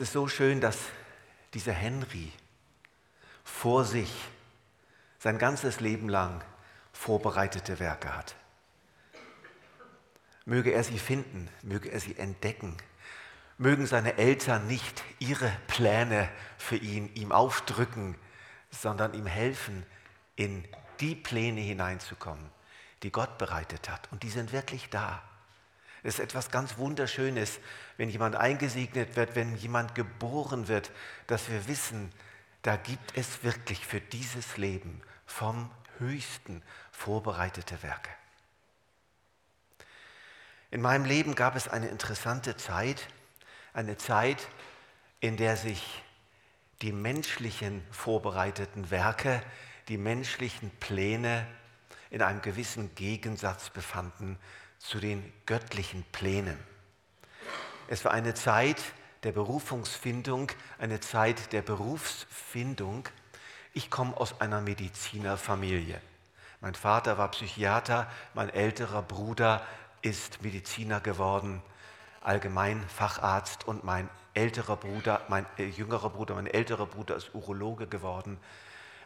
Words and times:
Es 0.00 0.04
ist 0.08 0.12
so 0.14 0.28
schön, 0.28 0.62
dass 0.62 0.78
dieser 1.52 1.74
Henry 1.74 2.32
vor 3.44 3.84
sich 3.84 4.10
sein 5.18 5.36
ganzes 5.36 5.80
Leben 5.80 6.08
lang 6.08 6.42
vorbereitete 6.94 7.78
Werke 7.80 8.16
hat. 8.16 8.34
Möge 10.46 10.70
er 10.70 10.84
sie 10.84 10.98
finden, 10.98 11.50
möge 11.60 11.90
er 11.90 12.00
sie 12.00 12.16
entdecken, 12.16 12.78
mögen 13.58 13.84
seine 13.84 14.16
Eltern 14.16 14.66
nicht 14.66 15.04
ihre 15.18 15.52
Pläne 15.66 16.30
für 16.56 16.76
ihn 16.76 17.14
ihm 17.14 17.30
aufdrücken, 17.30 18.14
sondern 18.70 19.12
ihm 19.12 19.26
helfen, 19.26 19.84
in 20.34 20.66
die 21.00 21.14
Pläne 21.14 21.60
hineinzukommen, 21.60 22.48
die 23.02 23.12
Gott 23.12 23.36
bereitet 23.36 23.90
hat. 23.90 24.10
Und 24.12 24.22
die 24.22 24.30
sind 24.30 24.54
wirklich 24.54 24.88
da. 24.88 25.22
Es 26.02 26.14
ist 26.14 26.20
etwas 26.20 26.50
ganz 26.50 26.78
Wunderschönes, 26.78 27.58
wenn 27.96 28.08
jemand 28.08 28.36
eingesegnet 28.36 29.16
wird, 29.16 29.36
wenn 29.36 29.56
jemand 29.56 29.94
geboren 29.94 30.68
wird, 30.68 30.90
dass 31.26 31.50
wir 31.50 31.68
wissen, 31.68 32.10
da 32.62 32.76
gibt 32.76 33.16
es 33.16 33.42
wirklich 33.42 33.86
für 33.86 34.00
dieses 34.00 34.56
Leben 34.56 35.02
vom 35.26 35.70
Höchsten 35.98 36.62
vorbereitete 36.90 37.82
Werke. 37.82 38.10
In 40.70 40.80
meinem 40.80 41.04
Leben 41.04 41.34
gab 41.34 41.56
es 41.56 41.68
eine 41.68 41.88
interessante 41.88 42.56
Zeit, 42.56 43.06
eine 43.72 43.96
Zeit, 43.96 44.46
in 45.20 45.36
der 45.36 45.56
sich 45.56 46.02
die 46.80 46.92
menschlichen 46.92 47.82
vorbereiteten 47.90 48.90
Werke, 48.90 49.42
die 49.88 49.98
menschlichen 49.98 50.70
Pläne 50.80 51.46
in 52.10 52.22
einem 52.22 52.40
gewissen 52.40 52.94
Gegensatz 52.94 53.70
befanden 53.70 54.38
zu 54.80 54.98
den 54.98 55.32
göttlichen 55.46 56.04
Plänen. 56.10 56.58
Es 57.86 58.04
war 58.04 58.12
eine 58.12 58.34
Zeit 58.34 58.82
der 59.22 59.32
Berufungsfindung, 59.32 60.50
eine 60.78 61.00
Zeit 61.00 61.52
der 61.52 61.62
Berufsfindung. 61.62 63.08
Ich 63.72 63.90
komme 63.90 64.16
aus 64.16 64.40
einer 64.40 64.60
Medizinerfamilie. 64.60 66.00
Mein 66.60 66.74
Vater 66.74 67.18
war 67.18 67.30
Psychiater, 67.30 68.10
mein 68.34 68.50
älterer 68.50 69.02
Bruder 69.02 69.64
ist 70.02 70.42
Mediziner 70.42 71.00
geworden, 71.00 71.62
allgemein 72.22 72.82
Facharzt 72.88 73.68
und 73.68 73.84
mein 73.84 74.08
älterer 74.34 74.76
Bruder, 74.76 75.20
mein 75.28 75.46
äh, 75.58 75.66
jüngerer 75.66 76.10
Bruder, 76.10 76.34
mein 76.34 76.46
älterer 76.46 76.86
Bruder 76.86 77.16
ist 77.16 77.34
Urologe 77.34 77.86
geworden. 77.86 78.38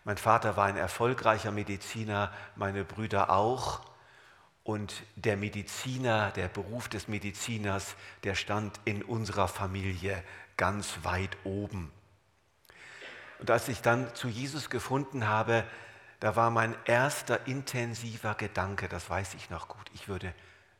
Mein 0.04 0.18
Vater 0.18 0.56
war 0.56 0.66
ein 0.66 0.76
erfolgreicher 0.76 1.50
Mediziner, 1.50 2.32
meine 2.56 2.84
Brüder 2.84 3.30
auch. 3.30 3.80
Und 4.64 5.04
der 5.14 5.36
Mediziner, 5.36 6.30
der 6.32 6.48
Beruf 6.48 6.88
des 6.88 7.06
Mediziners, 7.06 7.94
der 8.24 8.34
stand 8.34 8.80
in 8.84 9.02
unserer 9.02 9.46
Familie 9.46 10.22
ganz 10.56 10.98
weit 11.02 11.36
oben. 11.44 11.92
Und 13.38 13.50
als 13.50 13.68
ich 13.68 13.82
dann 13.82 14.12
zu 14.14 14.26
Jesus 14.26 14.70
gefunden 14.70 15.28
habe, 15.28 15.64
da 16.20 16.34
war 16.34 16.50
mein 16.50 16.74
erster 16.86 17.46
intensiver 17.46 18.34
Gedanke, 18.34 18.88
das 18.88 19.10
weiß 19.10 19.34
ich 19.34 19.50
noch 19.50 19.68
gut, 19.68 19.90
ich 19.92 20.08
würde 20.08 20.32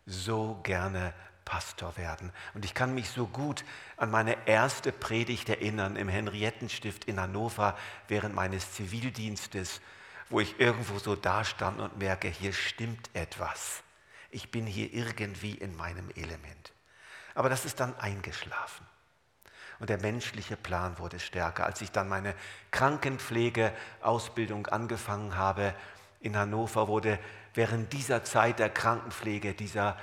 so 0.06 0.58
gerne 0.62 1.12
Pastor 1.44 1.96
werden. 1.98 2.32
Und 2.54 2.64
ich 2.64 2.72
kann 2.72 2.94
mich 2.94 3.10
so 3.10 3.26
gut 3.26 3.64
an 3.96 4.10
meine 4.10 4.36
erste 4.46 4.92
Predigt 4.92 5.48
erinnern 5.48 5.96
im 5.96 6.08
Henriettenstift 6.08 7.04
in 7.04 7.20
Hannover 7.20 7.76
während 8.08 8.34
meines 8.34 8.72
Zivildienstes 8.72 9.82
wo 10.30 10.40
ich 10.40 10.58
irgendwo 10.58 10.98
so 10.98 11.14
dastand 11.16 11.80
und 11.80 11.98
merke, 11.98 12.28
hier 12.28 12.52
stimmt 12.52 13.10
etwas. 13.14 13.82
Ich 14.30 14.50
bin 14.50 14.66
hier 14.66 14.92
irgendwie 14.92 15.54
in 15.54 15.76
meinem 15.76 16.10
Element. 16.10 16.72
Aber 17.34 17.48
das 17.48 17.64
ist 17.64 17.80
dann 17.80 17.96
eingeschlafen. 17.98 18.86
Und 19.80 19.90
der 19.90 20.00
menschliche 20.00 20.56
Plan 20.56 20.98
wurde 20.98 21.18
stärker. 21.18 21.66
Als 21.66 21.80
ich 21.80 21.90
dann 21.90 22.08
meine 22.08 22.34
Krankenpflegeausbildung 22.70 24.66
angefangen 24.68 25.36
habe 25.36 25.74
in 26.20 26.36
Hannover, 26.36 26.88
wurde 26.88 27.18
während 27.54 27.92
dieser 27.92 28.24
Zeit 28.24 28.60
der 28.60 28.70
Krankenpflege 28.70 29.54
dieser 29.54 29.98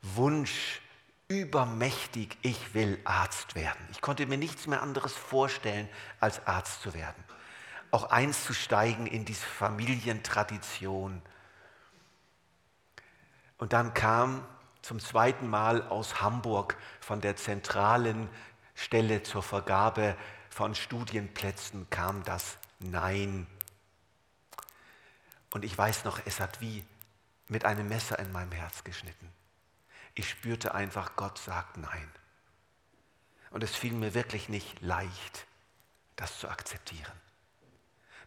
Wunsch 0.00 0.80
übermächtig, 1.28 2.36
ich 2.42 2.74
will 2.74 2.98
Arzt 3.04 3.54
werden. 3.54 3.86
Ich 3.90 4.00
konnte 4.00 4.26
mir 4.26 4.38
nichts 4.38 4.66
mehr 4.66 4.82
anderes 4.82 5.14
vorstellen, 5.14 5.88
als 6.20 6.46
Arzt 6.46 6.82
zu 6.82 6.94
werden 6.94 7.22
auch 7.92 8.04
einzusteigen 8.10 9.06
in 9.06 9.24
diese 9.24 9.44
Familientradition. 9.44 11.22
Und 13.58 13.72
dann 13.72 13.94
kam 13.94 14.44
zum 14.80 14.98
zweiten 14.98 15.48
Mal 15.48 15.86
aus 15.86 16.20
Hamburg 16.20 16.76
von 17.00 17.20
der 17.20 17.36
zentralen 17.36 18.28
Stelle 18.74 19.22
zur 19.22 19.42
Vergabe 19.42 20.16
von 20.48 20.74
Studienplätzen 20.74 21.88
kam 21.90 22.24
das 22.24 22.56
Nein. 22.80 23.46
Und 25.52 25.64
ich 25.64 25.76
weiß 25.76 26.04
noch, 26.04 26.18
es 26.24 26.40
hat 26.40 26.60
wie 26.60 26.84
mit 27.46 27.64
einem 27.66 27.88
Messer 27.88 28.18
in 28.18 28.32
meinem 28.32 28.52
Herz 28.52 28.84
geschnitten. 28.84 29.30
Ich 30.14 30.28
spürte 30.28 30.74
einfach, 30.74 31.14
Gott 31.14 31.38
sagt 31.38 31.76
Nein. 31.76 32.10
Und 33.50 33.62
es 33.62 33.76
fiel 33.76 33.92
mir 33.92 34.14
wirklich 34.14 34.48
nicht 34.48 34.80
leicht, 34.80 35.46
das 36.16 36.38
zu 36.38 36.48
akzeptieren 36.48 37.12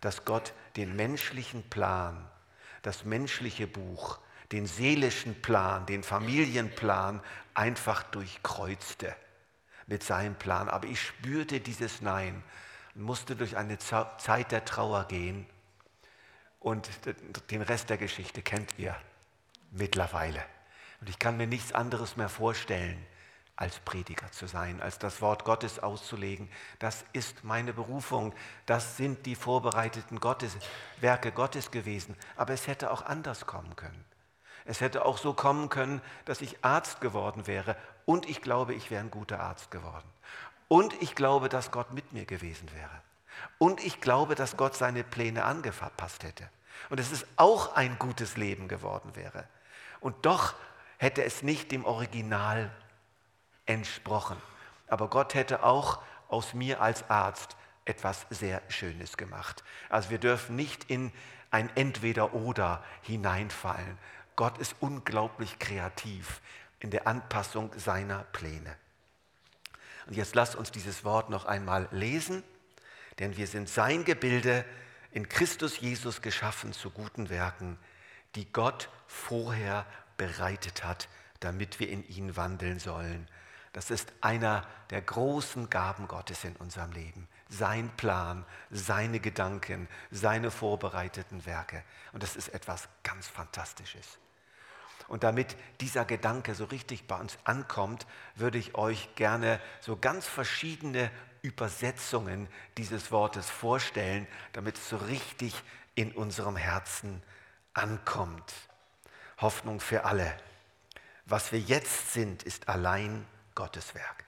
dass 0.05 0.23
Gott 0.23 0.53
den 0.75 0.95
menschlichen 0.95 1.63
Plan, 1.69 2.29
das 2.83 3.05
menschliche 3.05 3.65
Buch, 3.65 4.19
den 4.51 4.67
seelischen 4.67 5.41
Plan, 5.41 5.87
den 5.87 6.03
Familienplan 6.03 7.21
einfach 7.55 8.03
durchkreuzte 8.03 9.15
mit 9.87 10.03
seinem 10.03 10.35
Plan. 10.35 10.69
Aber 10.69 10.87
ich 10.87 11.01
spürte 11.01 11.59
dieses 11.59 12.01
Nein 12.01 12.43
und 12.93 13.01
musste 13.01 13.35
durch 13.35 13.57
eine 13.57 13.79
Zeit 13.79 14.51
der 14.51 14.63
Trauer 14.63 15.05
gehen. 15.05 15.47
Und 16.59 16.87
den 17.49 17.63
Rest 17.63 17.89
der 17.89 17.97
Geschichte 17.97 18.43
kennt 18.43 18.77
ihr 18.77 18.95
mittlerweile. 19.71 20.43
Und 21.01 21.09
ich 21.09 21.17
kann 21.17 21.35
mir 21.35 21.47
nichts 21.47 21.73
anderes 21.73 22.15
mehr 22.15 22.29
vorstellen, 22.29 23.03
als 23.55 23.79
Prediger 23.79 24.31
zu 24.31 24.47
sein, 24.47 24.81
als 24.81 24.99
das 24.99 25.21
Wort 25.21 25.45
Gottes 25.45 25.79
auszulegen. 25.79 26.49
Das 26.79 27.05
ist 27.13 27.43
meine 27.43 27.73
Berufung. 27.73 28.33
Das 28.65 28.97
sind 28.97 29.25
die 29.25 29.35
vorbereiteten 29.35 30.19
Gottes, 30.19 30.57
Werke 30.99 31.31
Gottes 31.31 31.71
gewesen. 31.71 32.15
Aber 32.35 32.53
es 32.53 32.67
hätte 32.67 32.91
auch 32.91 33.03
anders 33.03 33.45
kommen 33.45 33.75
können. 33.75 34.03
Es 34.65 34.81
hätte 34.81 35.05
auch 35.05 35.17
so 35.17 35.33
kommen 35.33 35.69
können, 35.69 36.01
dass 36.25 36.41
ich 36.41 36.65
Arzt 36.65 36.99
geworden 36.99 37.47
wäre 37.47 37.77
und 38.05 38.27
ich 38.27 38.41
glaube, 38.41 38.73
ich 38.73 38.89
wäre 38.89 39.03
ein 39.03 39.11
guter 39.11 39.39
Arzt 39.39 39.71
geworden. 39.71 40.07
Und 40.67 40.99
ich 41.01 41.15
glaube, 41.15 41.49
dass 41.49 41.71
Gott 41.71 41.93
mit 41.93 42.13
mir 42.13 42.25
gewesen 42.25 42.69
wäre. 42.73 43.01
Und 43.59 43.83
ich 43.83 44.01
glaube, 44.01 44.35
dass 44.35 44.57
Gott 44.57 44.75
seine 44.75 45.03
Pläne 45.03 45.45
angepasst 45.45 46.23
hätte. 46.23 46.49
Und 46.89 46.99
dass 46.99 47.11
es 47.11 47.25
auch 47.35 47.75
ein 47.75 47.97
gutes 47.99 48.37
Leben 48.37 48.67
geworden 48.67 49.15
wäre. 49.15 49.47
Und 49.99 50.25
doch 50.25 50.55
hätte 50.97 51.23
es 51.23 51.43
nicht 51.43 51.71
dem 51.71 51.85
Original 51.85 52.71
entsprochen. 53.65 54.37
Aber 54.87 55.09
Gott 55.09 55.33
hätte 55.33 55.63
auch 55.63 56.01
aus 56.27 56.53
mir 56.53 56.81
als 56.81 57.09
Arzt 57.09 57.55
etwas 57.85 58.25
sehr 58.29 58.61
Schönes 58.67 59.17
gemacht. 59.17 59.63
Also 59.89 60.09
wir 60.09 60.17
dürfen 60.17 60.55
nicht 60.55 60.89
in 60.89 61.11
ein 61.51 61.69
Entweder-Oder 61.75 62.83
hineinfallen. 63.01 63.97
Gott 64.35 64.57
ist 64.57 64.75
unglaublich 64.79 65.59
kreativ 65.59 66.41
in 66.79 66.91
der 66.91 67.07
Anpassung 67.07 67.71
seiner 67.77 68.23
Pläne. 68.33 68.75
Und 70.07 70.15
jetzt 70.15 70.35
lasst 70.35 70.55
uns 70.55 70.71
dieses 70.71 71.03
Wort 71.03 71.29
noch 71.29 71.45
einmal 71.45 71.87
lesen, 71.91 72.43
denn 73.19 73.37
wir 73.37 73.47
sind 73.47 73.69
sein 73.69 74.03
Gebilde 74.03 74.65
in 75.11 75.29
Christus 75.29 75.79
Jesus 75.79 76.21
geschaffen 76.21 76.73
zu 76.73 76.91
guten 76.91 77.29
Werken, 77.29 77.79
die 78.35 78.51
Gott 78.51 78.89
vorher 79.07 79.85
bereitet 80.17 80.83
hat, 80.83 81.07
damit 81.39 81.79
wir 81.79 81.89
in 81.89 82.07
ihn 82.07 82.35
wandeln 82.35 82.79
sollen. 82.79 83.27
Das 83.75 83.91
ist 83.91 84.13
einer 84.21 84.65
der 84.89 85.01
großen 85.01 85.69
Gaben 85.69 86.07
Gottes 86.07 86.45
in 86.45 86.55
unserem 86.55 86.93
Leben. 86.93 87.27
Sein 87.49 87.89
Plan, 87.97 88.45
seine 88.71 89.19
Gedanken, 89.19 89.89
seine 90.11 90.49
vorbereiteten 90.49 91.45
Werke. 91.45 91.83
Und 92.13 92.23
das 92.23 92.37
ist 92.37 92.53
etwas 92.53 92.87
ganz 93.03 93.27
Fantastisches. 93.27 94.17
Und 95.09 95.25
damit 95.25 95.57
dieser 95.81 96.05
Gedanke 96.05 96.55
so 96.55 96.63
richtig 96.63 97.05
bei 97.05 97.17
uns 97.17 97.37
ankommt, 97.43 98.07
würde 98.35 98.57
ich 98.57 98.75
euch 98.75 99.13
gerne 99.15 99.59
so 99.81 99.97
ganz 99.97 100.25
verschiedene 100.25 101.11
Übersetzungen 101.41 102.47
dieses 102.77 103.11
Wortes 103.11 103.49
vorstellen, 103.49 104.25
damit 104.53 104.77
es 104.77 104.87
so 104.87 104.95
richtig 104.95 105.53
in 105.95 106.13
unserem 106.13 106.55
Herzen 106.55 107.21
ankommt. 107.73 108.53
Hoffnung 109.39 109.81
für 109.81 110.05
alle. 110.05 110.33
Was 111.25 111.51
wir 111.51 111.59
jetzt 111.59 112.13
sind, 112.13 112.41
ist 112.43 112.69
allein 112.69 113.27
Gottes 113.55 113.95
Werk. 113.95 114.25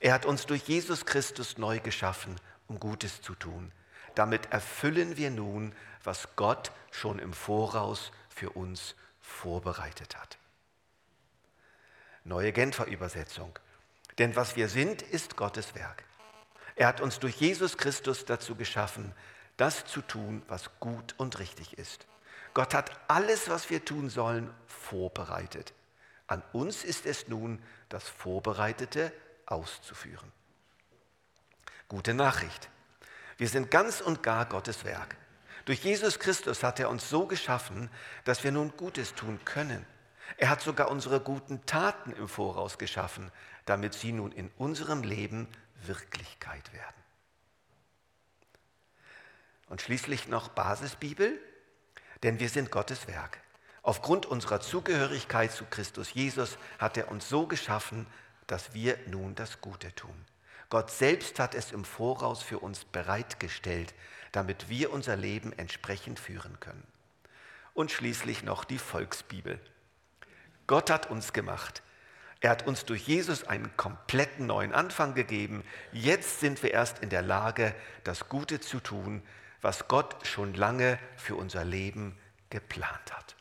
Er 0.00 0.14
hat 0.14 0.24
uns 0.24 0.46
durch 0.46 0.62
Jesus 0.62 1.04
Christus 1.04 1.58
neu 1.58 1.80
geschaffen, 1.80 2.36
um 2.68 2.78
Gutes 2.78 3.20
zu 3.20 3.34
tun. 3.34 3.72
Damit 4.14 4.52
erfüllen 4.52 5.16
wir 5.16 5.30
nun, 5.30 5.74
was 6.04 6.28
Gott 6.36 6.72
schon 6.90 7.18
im 7.18 7.32
Voraus 7.32 8.12
für 8.28 8.50
uns 8.50 8.94
vorbereitet 9.20 10.16
hat. 10.16 10.38
Neue 12.24 12.52
Genfer 12.52 12.86
Übersetzung. 12.86 13.58
Denn 14.18 14.36
was 14.36 14.56
wir 14.56 14.68
sind, 14.68 15.02
ist 15.02 15.36
Gottes 15.36 15.74
Werk. 15.74 16.04
Er 16.76 16.88
hat 16.88 17.00
uns 17.00 17.18
durch 17.18 17.36
Jesus 17.36 17.76
Christus 17.76 18.24
dazu 18.24 18.54
geschaffen, 18.54 19.12
das 19.56 19.84
zu 19.84 20.00
tun, 20.00 20.42
was 20.48 20.70
gut 20.78 21.14
und 21.18 21.38
richtig 21.38 21.78
ist. 21.78 22.06
Gott 22.54 22.74
hat 22.74 22.90
alles, 23.08 23.48
was 23.48 23.70
wir 23.70 23.84
tun 23.84 24.08
sollen, 24.08 24.52
vorbereitet. 24.66 25.74
An 26.28 26.42
uns 26.52 26.84
ist 26.84 27.06
es 27.06 27.26
nun, 27.26 27.60
das 27.88 28.08
Vorbereitete 28.08 29.12
auszuführen. 29.46 30.30
Gute 31.88 32.12
Nachricht. 32.14 32.68
Wir 33.38 33.48
sind 33.48 33.70
ganz 33.70 34.00
und 34.00 34.22
gar 34.22 34.46
Gottes 34.46 34.84
Werk. 34.84 35.16
Durch 35.64 35.82
Jesus 35.82 36.18
Christus 36.18 36.62
hat 36.62 36.80
er 36.80 36.90
uns 36.90 37.08
so 37.08 37.26
geschaffen, 37.26 37.90
dass 38.24 38.44
wir 38.44 38.52
nun 38.52 38.76
Gutes 38.76 39.14
tun 39.14 39.40
können. 39.44 39.86
Er 40.36 40.50
hat 40.50 40.60
sogar 40.60 40.90
unsere 40.90 41.20
guten 41.20 41.64
Taten 41.64 42.12
im 42.12 42.28
Voraus 42.28 42.76
geschaffen, 42.76 43.32
damit 43.64 43.94
sie 43.94 44.12
nun 44.12 44.30
in 44.32 44.50
unserem 44.58 45.02
Leben 45.02 45.48
Wirklichkeit 45.82 46.72
werden. 46.74 47.02
Und 49.68 49.80
schließlich 49.80 50.28
noch 50.28 50.48
Basisbibel, 50.48 51.40
denn 52.22 52.38
wir 52.38 52.50
sind 52.50 52.70
Gottes 52.70 53.06
Werk. 53.06 53.38
Aufgrund 53.88 54.26
unserer 54.26 54.60
Zugehörigkeit 54.60 55.50
zu 55.50 55.64
Christus 55.64 56.12
Jesus 56.12 56.58
hat 56.78 56.98
er 56.98 57.10
uns 57.10 57.26
so 57.26 57.46
geschaffen, 57.46 58.06
dass 58.46 58.74
wir 58.74 58.98
nun 59.06 59.34
das 59.34 59.62
Gute 59.62 59.94
tun. 59.94 60.26
Gott 60.68 60.90
selbst 60.90 61.40
hat 61.40 61.54
es 61.54 61.72
im 61.72 61.86
Voraus 61.86 62.42
für 62.42 62.58
uns 62.58 62.84
bereitgestellt, 62.84 63.94
damit 64.30 64.68
wir 64.68 64.92
unser 64.92 65.16
Leben 65.16 65.54
entsprechend 65.58 66.20
führen 66.20 66.60
können. 66.60 66.86
Und 67.72 67.90
schließlich 67.90 68.42
noch 68.42 68.64
die 68.64 68.76
Volksbibel. 68.76 69.58
Gott 70.66 70.90
hat 70.90 71.08
uns 71.10 71.32
gemacht. 71.32 71.82
Er 72.42 72.50
hat 72.50 72.66
uns 72.66 72.84
durch 72.84 73.08
Jesus 73.08 73.44
einen 73.44 73.74
kompletten 73.78 74.46
neuen 74.46 74.74
Anfang 74.74 75.14
gegeben. 75.14 75.64
Jetzt 75.92 76.40
sind 76.40 76.62
wir 76.62 76.72
erst 76.72 76.98
in 76.98 77.08
der 77.08 77.22
Lage, 77.22 77.74
das 78.04 78.28
Gute 78.28 78.60
zu 78.60 78.80
tun, 78.80 79.22
was 79.62 79.88
Gott 79.88 80.14
schon 80.26 80.52
lange 80.52 80.98
für 81.16 81.36
unser 81.36 81.64
Leben 81.64 82.18
geplant 82.50 83.16
hat. 83.16 83.37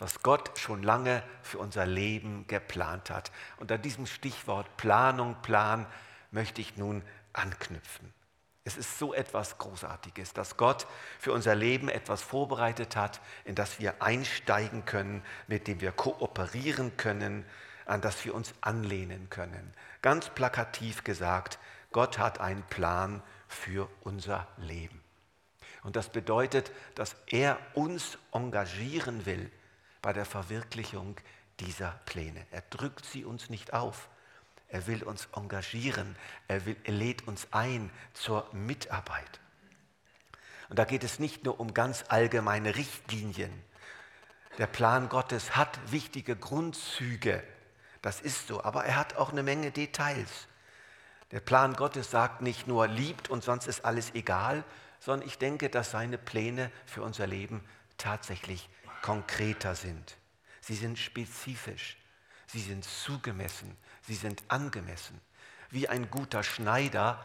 Was 0.00 0.22
Gott 0.22 0.58
schon 0.58 0.82
lange 0.82 1.22
für 1.42 1.58
unser 1.58 1.86
Leben 1.86 2.46
geplant 2.46 3.10
hat. 3.10 3.30
Und 3.58 3.70
an 3.70 3.82
diesem 3.82 4.06
Stichwort 4.06 4.76
Planung, 4.78 5.36
Plan 5.42 5.86
möchte 6.30 6.62
ich 6.62 6.76
nun 6.76 7.02
anknüpfen. 7.34 8.12
Es 8.64 8.76
ist 8.76 8.98
so 8.98 9.12
etwas 9.14 9.58
Großartiges, 9.58 10.32
dass 10.32 10.56
Gott 10.56 10.86
für 11.18 11.32
unser 11.32 11.54
Leben 11.54 11.88
etwas 11.88 12.22
vorbereitet 12.22 12.96
hat, 12.96 13.20
in 13.44 13.54
das 13.54 13.78
wir 13.78 14.02
einsteigen 14.02 14.84
können, 14.86 15.22
mit 15.46 15.66
dem 15.66 15.80
wir 15.80 15.92
kooperieren 15.92 16.96
können, 16.96 17.44
an 17.84 18.00
das 18.00 18.24
wir 18.24 18.34
uns 18.34 18.54
anlehnen 18.62 19.28
können. 19.28 19.74
Ganz 20.00 20.30
plakativ 20.30 21.04
gesagt, 21.04 21.58
Gott 21.92 22.18
hat 22.18 22.40
einen 22.40 22.62
Plan 22.64 23.22
für 23.48 23.88
unser 24.00 24.46
Leben. 24.56 25.02
Und 25.82 25.96
das 25.96 26.08
bedeutet, 26.08 26.72
dass 26.94 27.16
er 27.26 27.58
uns 27.74 28.18
engagieren 28.32 29.26
will 29.26 29.50
bei 30.02 30.12
der 30.12 30.24
Verwirklichung 30.24 31.16
dieser 31.60 32.00
Pläne. 32.06 32.46
Er 32.50 32.62
drückt 32.62 33.04
sie 33.04 33.24
uns 33.24 33.50
nicht 33.50 33.72
auf. 33.72 34.08
Er 34.68 34.86
will 34.86 35.02
uns 35.02 35.28
engagieren. 35.34 36.16
Er, 36.48 36.64
will, 36.66 36.76
er 36.84 36.92
lädt 36.92 37.26
uns 37.26 37.48
ein 37.50 37.90
zur 38.14 38.48
Mitarbeit. 38.52 39.40
Und 40.68 40.78
da 40.78 40.84
geht 40.84 41.04
es 41.04 41.18
nicht 41.18 41.44
nur 41.44 41.58
um 41.58 41.74
ganz 41.74 42.04
allgemeine 42.08 42.76
Richtlinien. 42.76 43.52
Der 44.58 44.68
Plan 44.68 45.08
Gottes 45.08 45.56
hat 45.56 45.78
wichtige 45.90 46.36
Grundzüge. 46.36 47.42
Das 48.02 48.20
ist 48.20 48.46
so. 48.48 48.62
Aber 48.62 48.84
er 48.84 48.96
hat 48.96 49.16
auch 49.16 49.32
eine 49.32 49.42
Menge 49.42 49.72
Details. 49.72 50.46
Der 51.32 51.40
Plan 51.40 51.74
Gottes 51.74 52.10
sagt 52.10 52.40
nicht 52.40 52.66
nur 52.66 52.88
liebt 52.88 53.28
und 53.28 53.44
sonst 53.44 53.66
ist 53.66 53.84
alles 53.84 54.14
egal, 54.14 54.64
sondern 54.98 55.26
ich 55.26 55.38
denke, 55.38 55.70
dass 55.70 55.90
seine 55.90 56.18
Pläne 56.18 56.70
für 56.86 57.02
unser 57.02 57.26
Leben 57.26 57.64
tatsächlich 57.98 58.68
konkreter 59.02 59.74
sind. 59.74 60.16
Sie 60.60 60.74
sind 60.74 60.98
spezifisch, 60.98 61.96
sie 62.46 62.60
sind 62.60 62.84
zugemessen, 62.84 63.76
sie 64.02 64.14
sind 64.14 64.42
angemessen. 64.48 65.20
Wie 65.70 65.88
ein 65.88 66.10
guter 66.10 66.42
Schneider 66.42 67.24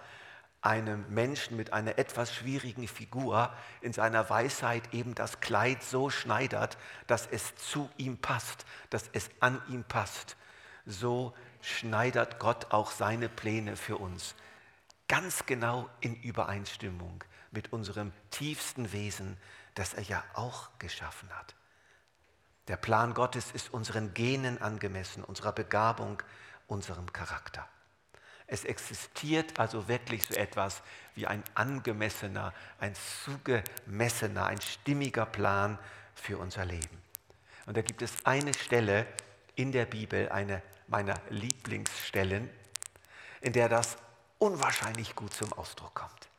einem 0.62 1.06
Menschen 1.10 1.58
mit 1.58 1.74
einer 1.74 1.98
etwas 2.00 2.34
schwierigen 2.34 2.88
Figur 2.88 3.54
in 3.82 3.94
seiner 3.94 4.30
Weisheit 4.30 4.94
eben 4.94 5.14
das 5.14 5.40
Kleid 5.40 5.84
so 5.84 6.10
schneidert, 6.10 6.78
dass 7.06 7.28
es 7.28 7.56
zu 7.56 7.90
ihm 7.98 8.18
passt, 8.18 8.66
dass 8.90 9.10
es 9.14 9.30
an 9.40 9.62
ihm 9.70 9.84
passt. 9.84 10.38
So 10.86 11.34
schneidert 11.62 12.40
Gott 12.40 12.72
auch 12.72 12.92
seine 12.92 13.30
Pläne 13.30 13.76
für 13.76 13.98
uns 13.98 14.36
ganz 15.08 15.46
genau 15.46 15.90
in 16.02 16.16
Übereinstimmung 16.16 17.24
mit 17.52 17.72
unserem 17.72 18.12
tiefsten 18.32 18.92
Wesen, 18.92 19.38
das 19.76 19.94
er 19.94 20.04
ja 20.04 20.24
auch 20.34 20.70
geschaffen 20.80 21.30
hat. 21.38 21.56
Der 22.68 22.78
Plan 22.78 23.14
Gottes 23.14 23.52
ist 23.52 23.74
unseren 23.74 24.14
Genen 24.14 24.62
angemessen, 24.62 25.24
unserer 25.24 25.52
Begabung, 25.52 26.22
unserem 26.68 27.12
Charakter. 27.14 27.68
Es 28.48 28.64
existiert 28.64 29.60
also 29.60 29.88
wirklich 29.88 30.26
so 30.26 30.34
etwas 30.36 30.82
wie 31.16 31.28
ein 31.28 31.44
angemessener, 31.56 32.54
ein 32.80 32.94
zugemessener, 33.24 34.46
ein 34.46 34.62
stimmiger 34.62 35.26
Plan 35.26 35.80
für 36.14 36.38
unser 36.38 36.66
Leben. 36.66 37.02
Und 37.66 37.78
da 37.78 37.82
gibt 37.82 38.02
es 38.02 38.14
eine 38.24 38.54
Stelle 38.54 39.08
in 39.56 39.72
der 39.72 39.86
Bibel, 39.86 40.30
eine 40.30 40.62
meiner 40.88 41.20
Lieblingsstellen, 41.30 42.50
in 43.42 43.54
der 43.54 43.70
das 43.70 43.98
unwahrscheinlich 44.38 45.16
gut 45.16 45.34
zum 45.34 45.52
Ausdruck 45.54 45.96
kommt. 45.96 46.30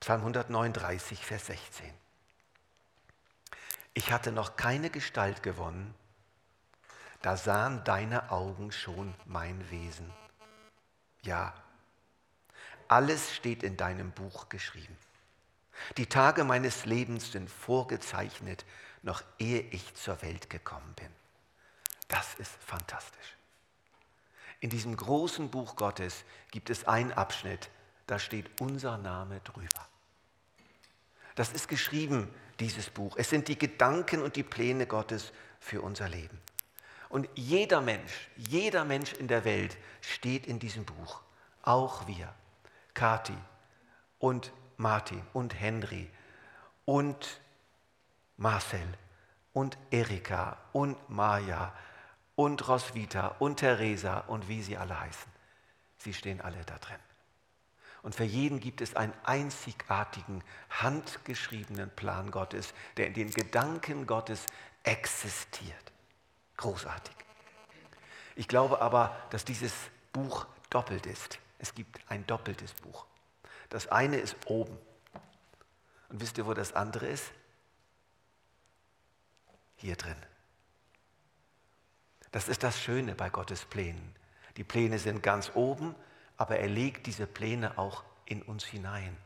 Psalm 0.00 0.20
139, 0.20 1.24
Vers 1.24 1.46
16. 1.46 2.01
Ich 3.94 4.10
hatte 4.10 4.32
noch 4.32 4.56
keine 4.56 4.90
Gestalt 4.90 5.42
gewonnen, 5.42 5.94
da 7.20 7.36
sahen 7.36 7.84
deine 7.84 8.30
Augen 8.30 8.72
schon 8.72 9.14
mein 9.26 9.70
Wesen. 9.70 10.10
Ja, 11.22 11.54
alles 12.88 13.34
steht 13.34 13.62
in 13.62 13.76
deinem 13.76 14.10
Buch 14.10 14.48
geschrieben. 14.48 14.96
Die 15.96 16.06
Tage 16.06 16.44
meines 16.44 16.84
Lebens 16.84 17.32
sind 17.32 17.50
vorgezeichnet, 17.50 18.64
noch 19.02 19.22
ehe 19.38 19.60
ich 19.60 19.94
zur 19.94 20.20
Welt 20.22 20.50
gekommen 20.50 20.92
bin. 20.94 21.08
Das 22.08 22.34
ist 22.34 22.52
fantastisch. 22.64 23.36
In 24.60 24.70
diesem 24.70 24.96
großen 24.96 25.50
Buch 25.50 25.76
Gottes 25.76 26.24
gibt 26.50 26.70
es 26.70 26.86
einen 26.86 27.12
Abschnitt, 27.12 27.70
da 28.06 28.18
steht 28.18 28.60
unser 28.60 28.98
Name 28.98 29.40
drüber. 29.40 29.88
Das 31.34 31.52
ist 31.52 31.68
geschrieben, 31.68 32.28
dieses 32.60 32.90
Buch. 32.90 33.16
Es 33.16 33.30
sind 33.30 33.48
die 33.48 33.58
Gedanken 33.58 34.22
und 34.22 34.36
die 34.36 34.42
Pläne 34.42 34.86
Gottes 34.86 35.32
für 35.60 35.82
unser 35.82 36.08
Leben. 36.08 36.38
Und 37.08 37.28
jeder 37.34 37.80
Mensch, 37.80 38.28
jeder 38.36 38.84
Mensch 38.84 39.12
in 39.12 39.28
der 39.28 39.44
Welt 39.44 39.76
steht 40.00 40.46
in 40.46 40.58
diesem 40.58 40.84
Buch. 40.84 41.20
Auch 41.62 42.06
wir. 42.06 42.32
Kati 42.94 43.36
und 44.18 44.52
Martin 44.76 45.22
und 45.32 45.58
Henry 45.58 46.10
und 46.84 47.40
Marcel 48.36 48.86
und 49.52 49.78
Erika 49.90 50.56
und 50.72 50.96
Maja 51.08 51.74
und 52.34 52.66
Roswitha 52.66 53.36
und 53.38 53.56
Theresa 53.58 54.18
und 54.20 54.48
wie 54.48 54.62
sie 54.62 54.76
alle 54.76 54.98
heißen. 54.98 55.30
Sie 55.98 56.14
stehen 56.14 56.40
alle 56.40 56.64
da 56.64 56.78
drin. 56.78 57.11
Und 58.02 58.16
für 58.16 58.24
jeden 58.24 58.58
gibt 58.58 58.80
es 58.80 58.96
einen 58.96 59.14
einzigartigen, 59.22 60.42
handgeschriebenen 60.70 61.90
Plan 61.90 62.30
Gottes, 62.30 62.74
der 62.96 63.06
in 63.06 63.14
den 63.14 63.30
Gedanken 63.30 64.06
Gottes 64.06 64.46
existiert. 64.82 65.92
Großartig. 66.56 67.14
Ich 68.34 68.48
glaube 68.48 68.80
aber, 68.80 69.16
dass 69.30 69.44
dieses 69.44 69.72
Buch 70.12 70.46
doppelt 70.70 71.06
ist. 71.06 71.38
Es 71.58 71.74
gibt 71.74 72.00
ein 72.08 72.26
doppeltes 72.26 72.72
Buch. 72.74 73.06
Das 73.68 73.86
eine 73.88 74.16
ist 74.16 74.36
oben. 74.46 74.76
Und 76.08 76.20
wisst 76.20 76.38
ihr, 76.38 76.46
wo 76.46 76.54
das 76.54 76.72
andere 76.72 77.06
ist? 77.06 77.32
Hier 79.76 79.96
drin. 79.96 80.16
Das 82.32 82.48
ist 82.48 82.62
das 82.62 82.80
Schöne 82.80 83.14
bei 83.14 83.30
Gottes 83.30 83.64
Plänen. 83.64 84.14
Die 84.56 84.64
Pläne 84.64 84.98
sind 84.98 85.22
ganz 85.22 85.52
oben, 85.54 85.94
aber 86.42 86.58
er 86.58 86.66
legt 86.66 87.06
diese 87.06 87.28
Pläne 87.28 87.78
auch 87.78 88.02
in 88.24 88.42
uns 88.42 88.64
hinein. 88.64 89.16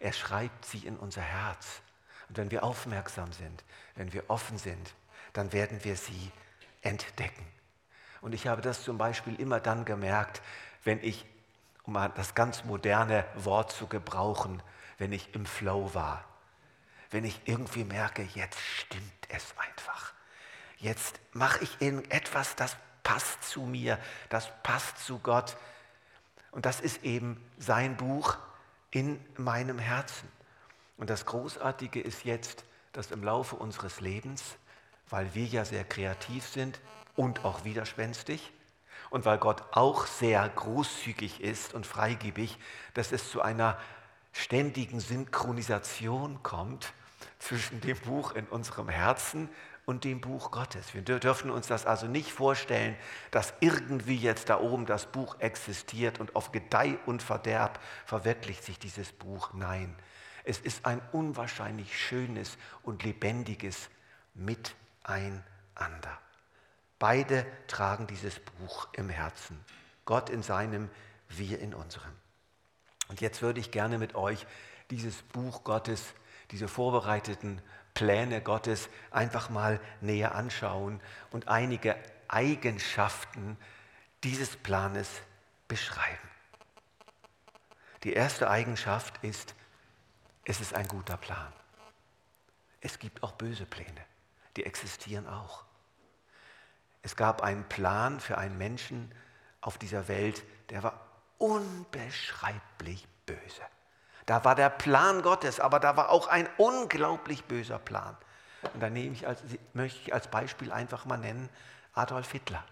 Er 0.00 0.12
schreibt 0.12 0.66
sie 0.66 0.86
in 0.86 0.98
unser 0.98 1.22
Herz. 1.22 1.80
Und 2.28 2.36
wenn 2.36 2.50
wir 2.50 2.62
aufmerksam 2.62 3.32
sind, 3.32 3.64
wenn 3.94 4.12
wir 4.12 4.28
offen 4.28 4.58
sind, 4.58 4.94
dann 5.32 5.54
werden 5.54 5.82
wir 5.82 5.96
sie 5.96 6.30
entdecken. 6.82 7.46
Und 8.20 8.34
ich 8.34 8.48
habe 8.48 8.60
das 8.60 8.84
zum 8.84 8.98
Beispiel 8.98 9.34
immer 9.40 9.60
dann 9.60 9.86
gemerkt, 9.86 10.42
wenn 10.84 11.02
ich, 11.02 11.24
um 11.84 11.94
mal 11.94 12.10
das 12.10 12.34
ganz 12.34 12.64
moderne 12.64 13.24
Wort 13.34 13.72
zu 13.72 13.86
gebrauchen, 13.86 14.62
wenn 14.98 15.12
ich 15.12 15.34
im 15.34 15.46
Flow 15.46 15.94
war. 15.94 16.22
Wenn 17.10 17.24
ich 17.24 17.40
irgendwie 17.46 17.84
merke, 17.84 18.28
jetzt 18.34 18.60
stimmt 18.60 19.26
es 19.30 19.54
einfach. 19.56 20.12
Jetzt 20.76 21.18
mache 21.32 21.64
ich 21.64 21.80
etwas, 21.80 22.56
das 22.56 22.76
passt 23.02 23.42
zu 23.42 23.62
mir, 23.62 23.98
das 24.28 24.52
passt 24.62 24.98
zu 24.98 25.18
Gott 25.18 25.56
Und 26.52 26.66
das 26.66 26.80
ist 26.80 27.02
eben 27.02 27.42
sein 27.58 27.96
Buch 27.96 28.36
in 28.90 29.18
meinem 29.36 29.78
Herzen. 29.78 30.28
Und 30.96 31.10
das 31.10 31.26
Großartige 31.26 32.00
ist 32.00 32.24
jetzt, 32.24 32.64
dass 32.92 33.10
im 33.10 33.24
Laufe 33.24 33.56
unseres 33.56 34.00
Lebens, 34.00 34.56
weil 35.08 35.34
wir 35.34 35.46
ja 35.46 35.64
sehr 35.64 35.84
kreativ 35.84 36.46
sind 36.46 36.80
und 37.16 37.44
auch 37.44 37.64
widerspenstig 37.64 38.52
und 39.10 39.24
weil 39.24 39.38
Gott 39.38 39.62
auch 39.72 40.06
sehr 40.06 40.48
großzügig 40.48 41.40
ist 41.40 41.74
und 41.74 41.86
freigebig, 41.86 42.58
dass 42.94 43.12
es 43.12 43.30
zu 43.30 43.42
einer 43.42 43.78
ständigen 44.32 45.00
Synchronisation 45.00 46.42
kommt 46.42 46.92
zwischen 47.38 47.80
dem 47.80 47.98
Buch 48.00 48.32
in 48.32 48.46
unserem 48.46 48.88
Herzen 48.88 49.48
und 49.84 50.04
dem 50.04 50.20
Buch 50.20 50.50
Gottes. 50.50 50.94
Wir 50.94 51.02
dürfen 51.02 51.50
uns 51.50 51.66
das 51.66 51.86
also 51.86 52.06
nicht 52.06 52.32
vorstellen, 52.32 52.96
dass 53.30 53.52
irgendwie 53.60 54.16
jetzt 54.16 54.48
da 54.48 54.60
oben 54.60 54.86
das 54.86 55.06
Buch 55.06 55.40
existiert 55.40 56.20
und 56.20 56.36
auf 56.36 56.52
Gedeih 56.52 56.98
und 57.06 57.22
Verderb 57.22 57.80
verwirklicht 58.06 58.62
sich 58.64 58.78
dieses 58.78 59.12
Buch. 59.12 59.52
Nein, 59.54 59.94
es 60.44 60.60
ist 60.60 60.86
ein 60.86 61.00
unwahrscheinlich 61.12 61.98
schönes 61.98 62.56
und 62.82 63.02
lebendiges 63.02 63.90
Miteinander. 64.34 65.42
Beide 66.98 67.44
tragen 67.66 68.06
dieses 68.06 68.38
Buch 68.38 68.88
im 68.92 69.08
Herzen. 69.08 69.58
Gott 70.04 70.30
in 70.30 70.42
seinem, 70.42 70.88
wir 71.28 71.58
in 71.58 71.74
unserem. 71.74 72.12
Und 73.08 73.20
jetzt 73.20 73.42
würde 73.42 73.60
ich 73.60 73.72
gerne 73.72 73.98
mit 73.98 74.14
euch 74.14 74.46
dieses 74.90 75.22
Buch 75.22 75.64
Gottes, 75.64 76.14
diese 76.50 76.68
vorbereiteten 76.68 77.60
Pläne 77.94 78.40
Gottes 78.40 78.88
einfach 79.10 79.50
mal 79.50 79.80
näher 80.00 80.34
anschauen 80.34 81.00
und 81.30 81.48
einige 81.48 81.96
Eigenschaften 82.28 83.58
dieses 84.24 84.56
Planes 84.56 85.08
beschreiben. 85.68 86.28
Die 88.04 88.14
erste 88.14 88.50
Eigenschaft 88.50 89.22
ist, 89.22 89.54
es 90.44 90.60
ist 90.60 90.74
ein 90.74 90.88
guter 90.88 91.16
Plan. 91.16 91.52
Es 92.80 92.98
gibt 92.98 93.22
auch 93.22 93.32
böse 93.32 93.64
Pläne, 93.66 94.04
die 94.56 94.64
existieren 94.64 95.28
auch. 95.28 95.64
Es 97.02 97.14
gab 97.16 97.42
einen 97.42 97.68
Plan 97.68 98.20
für 98.20 98.38
einen 98.38 98.58
Menschen 98.58 99.12
auf 99.60 99.78
dieser 99.78 100.08
Welt, 100.08 100.42
der 100.70 100.82
war 100.82 101.00
unbeschreiblich 101.38 103.06
böse. 103.26 103.62
Da 104.26 104.44
war 104.44 104.54
der 104.54 104.70
Plan 104.70 105.22
Gottes, 105.22 105.58
aber 105.58 105.80
da 105.80 105.96
war 105.96 106.10
auch 106.10 106.28
ein 106.28 106.48
unglaublich 106.56 107.44
böser 107.44 107.78
Plan. 107.78 108.16
Und 108.74 108.80
da 108.80 108.88
nehme 108.88 109.14
ich 109.14 109.26
als, 109.26 109.42
möchte 109.72 110.00
ich 110.00 110.14
als 110.14 110.28
Beispiel 110.28 110.70
einfach 110.70 111.04
mal 111.04 111.16
nennen 111.16 111.48
Adolf 111.94 112.30
Hitler. 112.30 112.64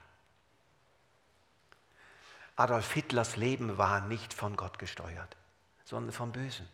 Adolf 2.57 2.93
Hitlers 2.93 3.37
Leben 3.37 3.79
war 3.79 4.01
nicht 4.03 4.33
von 4.33 4.57
Gott 4.57 4.79
gesteuert, 4.79 5.37
sondern 5.85 6.13
vom 6.13 6.31
Bösen. 6.31 6.69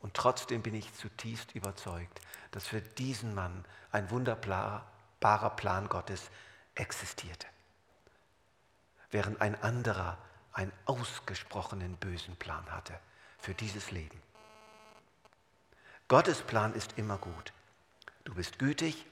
Und 0.00 0.14
trotzdem 0.14 0.62
bin 0.62 0.74
ich 0.74 0.94
zutiefst 0.94 1.54
überzeugt, 1.54 2.20
dass 2.52 2.66
für 2.66 2.80
diesen 2.80 3.34
Mann 3.34 3.64
ein 3.90 4.10
wunderbarer 4.10 5.50
Plan 5.56 5.88
Gottes 5.88 6.30
existierte. 6.76 7.46
Während 9.10 9.40
ein 9.40 9.60
anderer 9.60 10.16
einen 10.52 10.72
ausgesprochenen 10.86 11.96
bösen 11.96 12.36
Plan 12.36 12.64
hatte 12.70 12.98
für 13.38 13.54
dieses 13.54 13.90
Leben. 13.90 14.20
Gottes 16.08 16.40
Plan 16.40 16.74
ist 16.74 16.94
immer 16.96 17.18
gut. 17.18 17.52
Du 18.24 18.34
bist 18.34 18.58
gütig 18.58 19.06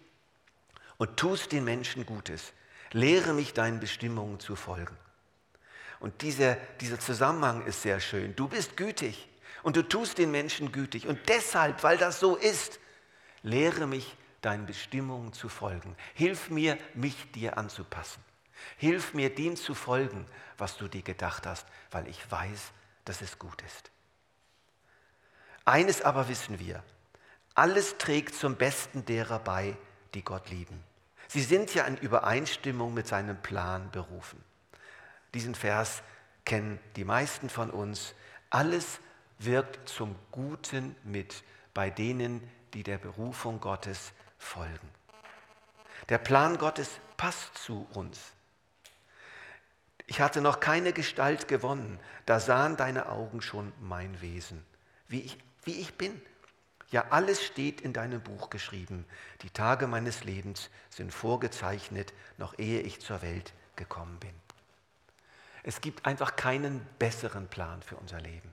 und 0.96 1.16
tust 1.16 1.52
den 1.52 1.64
Menschen 1.64 2.06
Gutes. 2.06 2.52
Lehre 2.92 3.32
mich 3.32 3.52
deinen 3.52 3.80
Bestimmungen 3.80 4.40
zu 4.40 4.56
folgen. 4.56 4.96
Und 6.00 6.22
dieser, 6.22 6.56
dieser 6.80 7.00
Zusammenhang 7.00 7.64
ist 7.66 7.82
sehr 7.82 8.00
schön. 8.00 8.34
Du 8.36 8.48
bist 8.48 8.76
gütig 8.76 9.28
und 9.62 9.76
du 9.76 9.82
tust 9.82 10.18
den 10.18 10.30
Menschen 10.30 10.72
gütig. 10.72 11.06
Und 11.06 11.28
deshalb, 11.28 11.82
weil 11.82 11.98
das 11.98 12.20
so 12.20 12.36
ist, 12.36 12.78
lehre 13.42 13.86
mich 13.86 14.16
deinen 14.42 14.66
Bestimmungen 14.66 15.32
zu 15.32 15.48
folgen. 15.48 15.96
Hilf 16.14 16.50
mir, 16.50 16.78
mich 16.94 17.30
dir 17.32 17.58
anzupassen. 17.58 18.22
Hilf 18.76 19.14
mir, 19.14 19.34
dem 19.34 19.56
zu 19.56 19.74
folgen, 19.74 20.26
was 20.58 20.76
du 20.76 20.88
dir 20.88 21.02
gedacht 21.02 21.46
hast, 21.46 21.66
weil 21.90 22.06
ich 22.08 22.30
weiß, 22.30 22.72
dass 23.04 23.22
es 23.22 23.38
gut 23.38 23.62
ist. 23.62 23.90
Eines 25.66 26.00
aber 26.00 26.28
wissen 26.28 26.60
wir, 26.60 26.82
alles 27.54 27.98
trägt 27.98 28.36
zum 28.36 28.54
Besten 28.54 29.04
derer 29.04 29.40
bei, 29.40 29.76
die 30.14 30.22
Gott 30.22 30.48
lieben. 30.48 30.82
Sie 31.26 31.42
sind 31.42 31.74
ja 31.74 31.84
in 31.84 31.96
Übereinstimmung 31.96 32.94
mit 32.94 33.08
seinem 33.08 33.36
Plan 33.42 33.90
berufen. 33.90 34.42
Diesen 35.34 35.56
Vers 35.56 36.02
kennen 36.44 36.78
die 36.94 37.04
meisten 37.04 37.50
von 37.50 37.70
uns. 37.70 38.14
Alles 38.48 39.00
wirkt 39.40 39.88
zum 39.88 40.14
Guten 40.30 40.94
mit 41.02 41.42
bei 41.74 41.90
denen, 41.90 42.48
die 42.72 42.84
der 42.84 42.98
Berufung 42.98 43.58
Gottes 43.58 44.12
folgen. 44.38 44.88
Der 46.08 46.18
Plan 46.18 46.58
Gottes 46.58 46.90
passt 47.16 47.58
zu 47.58 47.88
uns. 47.92 48.20
Ich 50.06 50.20
hatte 50.20 50.40
noch 50.40 50.60
keine 50.60 50.92
Gestalt 50.92 51.48
gewonnen, 51.48 51.98
da 52.24 52.38
sahen 52.38 52.76
deine 52.76 53.08
Augen 53.08 53.42
schon 53.42 53.72
mein 53.80 54.20
Wesen, 54.20 54.64
wie 55.08 55.22
ich, 55.22 55.38
wie 55.66 55.80
ich 55.80 55.94
bin. 55.94 56.20
Ja, 56.90 57.06
alles 57.10 57.44
steht 57.44 57.80
in 57.80 57.92
deinem 57.92 58.22
Buch 58.22 58.48
geschrieben. 58.48 59.04
Die 59.42 59.50
Tage 59.50 59.86
meines 59.86 60.24
Lebens 60.24 60.70
sind 60.88 61.12
vorgezeichnet, 61.12 62.14
noch 62.38 62.58
ehe 62.58 62.80
ich 62.80 63.00
zur 63.00 63.22
Welt 63.22 63.52
gekommen 63.74 64.18
bin. 64.20 64.34
Es 65.62 65.80
gibt 65.80 66.06
einfach 66.06 66.36
keinen 66.36 66.86
besseren 66.98 67.48
Plan 67.48 67.82
für 67.82 67.96
unser 67.96 68.20
Leben 68.20 68.52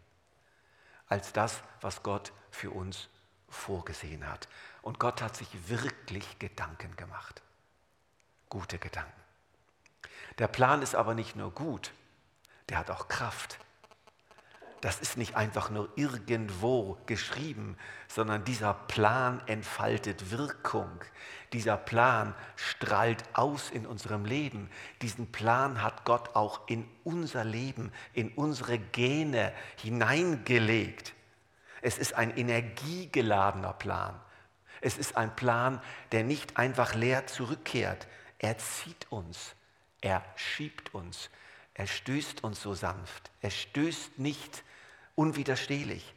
als 1.13 1.31
das, 1.31 1.61
was 1.81 2.01
Gott 2.01 2.33
für 2.49 2.71
uns 2.71 3.07
vorgesehen 3.47 4.27
hat. 4.27 4.47
Und 4.81 4.99
Gott 4.99 5.21
hat 5.21 5.35
sich 5.35 5.69
wirklich 5.69 6.39
Gedanken 6.39 6.95
gemacht. 6.95 7.43
Gute 8.49 8.79
Gedanken. 8.79 9.21
Der 10.39 10.47
Plan 10.47 10.81
ist 10.81 10.95
aber 10.95 11.13
nicht 11.13 11.35
nur 11.35 11.51
gut, 11.51 11.91
der 12.69 12.79
hat 12.79 12.89
auch 12.89 13.07
Kraft. 13.07 13.59
Das 14.83 14.99
ist 14.99 15.15
nicht 15.15 15.35
einfach 15.35 15.69
nur 15.69 15.89
irgendwo 15.95 16.97
geschrieben, 17.05 17.77
sondern 18.09 18.43
dieser 18.43 18.73
Plan 18.73 19.41
entfaltet 19.47 20.29
Wirkung. 20.29 20.89
Dieser 21.53 21.77
Plan 21.77 22.35
strahlt 22.57 23.23
aus 23.33 23.69
in 23.69 23.85
unserem 23.85 24.25
Leben. 24.25 24.69
Diesen 25.01 25.31
Plan 25.31 25.81
hat 25.81 26.03
Gott 26.03 26.35
auch 26.35 26.67
in 26.67 26.85
unser 27.05 27.45
Leben, 27.45 27.93
in 28.11 28.29
unsere 28.33 28.77
Gene 28.77 29.53
hineingelegt. 29.77 31.13
Es 31.81 31.97
ist 31.97 32.15
ein 32.15 32.35
energiegeladener 32.35 33.73
Plan. 33.73 34.19
Es 34.81 34.97
ist 34.97 35.15
ein 35.15 35.33
Plan, 35.35 35.81
der 36.11 36.25
nicht 36.25 36.57
einfach 36.57 36.93
leer 36.93 37.25
zurückkehrt. 37.25 38.07
Er 38.37 38.57
zieht 38.57 39.09
uns 39.09 39.55
er 40.03 40.21
schiebt 40.35 40.93
uns. 40.93 41.29
Er 41.73 41.87
stößt 41.87 42.43
uns 42.43 42.61
so 42.61 42.73
sanft. 42.73 43.31
Er 43.39 43.51
stößt 43.51 44.19
nicht 44.19 44.63
unwiderstehlich. 45.15 46.13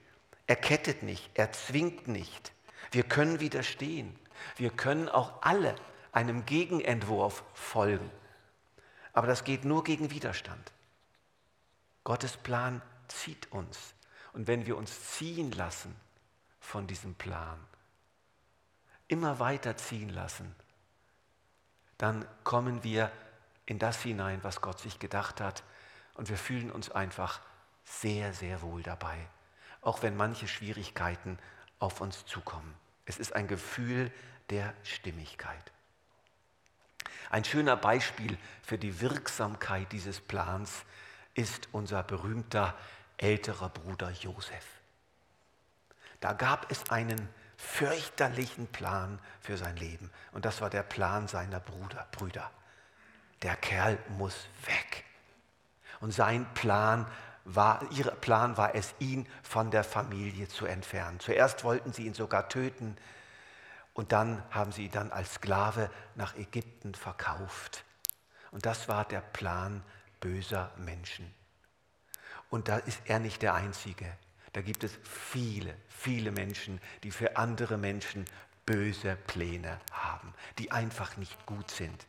Er 0.47 0.57
kettet 0.57 1.03
nicht. 1.03 1.31
Er 1.35 1.53
zwingt 1.53 2.09
nicht. 2.09 2.53
Wir 2.91 3.03
können 3.03 3.41
widerstehen. 3.41 4.19
Wir 4.57 4.71
können 4.71 5.09
auch 5.09 5.43
alle 5.43 5.75
einem 6.13 6.47
Gegenentwurf 6.47 7.45
folgen. 7.55 8.11
Aber 9.13 9.27
das 9.27 9.45
geht 9.45 9.65
nur 9.65 9.83
gegen 9.85 10.11
Widerstand. 10.11 10.73
Gottes 12.05 12.37
Plan 12.37 12.83
zieht 13.09 13.51
uns. 13.51 13.95
Und 14.33 14.47
wenn 14.47 14.67
wir 14.67 14.77
uns 14.77 15.13
ziehen 15.13 15.51
lassen 15.53 15.95
von 16.61 16.87
diesem 16.87 17.15
Plan, 17.15 17.59
immer 19.09 19.39
weiter 19.39 19.77
ziehen 19.77 20.11
lassen, 20.11 20.55
dann 21.99 22.27
kommen 22.45 22.85
wir 22.85 23.11
in 23.65 23.79
das 23.79 24.03
hinein, 24.03 24.43
was 24.43 24.61
Gott 24.61 24.79
sich 24.79 24.99
gedacht 24.99 25.41
hat. 25.41 25.65
Und 26.15 26.29
wir 26.29 26.37
fühlen 26.37 26.71
uns 26.71 26.91
einfach 26.91 27.41
sehr, 27.87 28.35
sehr 28.35 28.61
wohl 28.61 28.83
dabei, 28.83 29.17
auch 29.81 30.03
wenn 30.03 30.15
manche 30.15 30.47
Schwierigkeiten 30.47 31.39
auf 31.79 32.03
uns 32.03 32.27
zukommen. 32.27 32.75
Es 33.07 33.19
ist 33.19 33.35
ein 33.35 33.49
Gefühl 33.49 34.13
der 34.51 34.75
Stimmigkeit. 34.83 35.73
Ein 37.31 37.45
schöner 37.45 37.77
Beispiel 37.77 38.37
für 38.63 38.77
die 38.77 39.01
Wirksamkeit 39.01 39.91
dieses 39.91 40.21
Plans 40.21 40.85
ist 41.35 41.69
unser 41.73 42.03
berühmter 42.03 42.75
älterer 43.17 43.71
Bruder 43.71 44.11
Josef. 44.11 44.67
Da 46.21 46.35
gab 46.35 46.71
es 46.71 46.91
einen 46.91 47.29
fürchterlichen 47.57 48.67
Plan 48.67 49.19
für 49.41 49.57
sein 49.57 49.77
Leben 49.77 50.11
und 50.33 50.45
das 50.45 50.61
war 50.61 50.69
der 50.69 50.83
Plan 50.83 51.27
seiner 51.27 51.61
Bruder, 51.61 52.07
Brüder 52.13 52.51
der 53.43 53.57
Kerl 53.57 53.99
muss 54.19 54.49
weg. 54.65 55.05
Und 56.01 56.13
sein 56.13 56.47
Plan 56.55 57.07
war, 57.47 57.81
ihr 57.93 58.11
Plan 58.11 58.57
war 58.57 58.75
es, 58.75 58.95
ihn 58.99 59.27
von 59.43 59.71
der 59.71 59.85
Familie 59.85 60.49
zu 60.49 60.67
entfernen. 60.67 61.21
Zuerst 61.21 61.65
wollten 61.65 61.93
sie 61.93 62.07
ihn 62.07 62.15
sogar 62.15 62.49
töten 62.49 62.97
und 63.95 64.13
dann 64.13 64.43
haben 64.51 64.73
sie 64.73 64.87
ihn 64.87 64.91
dann 64.91 65.13
als 65.13 65.35
Sklave 65.35 65.91
nach 66.17 66.37
Ägypten 66.37 66.95
verkauft. 66.95 67.85
Und 68.51 68.67
das 68.67 68.89
war 68.89 69.05
der 69.05 69.21
Plan 69.21 69.83
böser 70.21 70.73
Menschen. 70.77 71.33
Und 72.51 72.69
da 72.69 72.79
ist 72.79 73.01
er 73.05 73.21
nicht 73.21 73.43
der 73.43 73.55
Einzige. 73.55 74.07
Da 74.53 74.61
gibt 74.61 74.85
es 74.85 74.99
viele, 75.03 75.75
viele 75.89 76.33
Menschen, 76.33 76.81
die 77.03 77.11
für 77.11 77.37
andere 77.37 77.77
Menschen 77.79 78.25
böse 78.65 79.17
Pläne 79.27 79.79
haben, 79.93 80.35
die 80.59 80.73
einfach 80.73 81.17
nicht 81.17 81.47
gut 81.47 81.71
sind. 81.71 82.07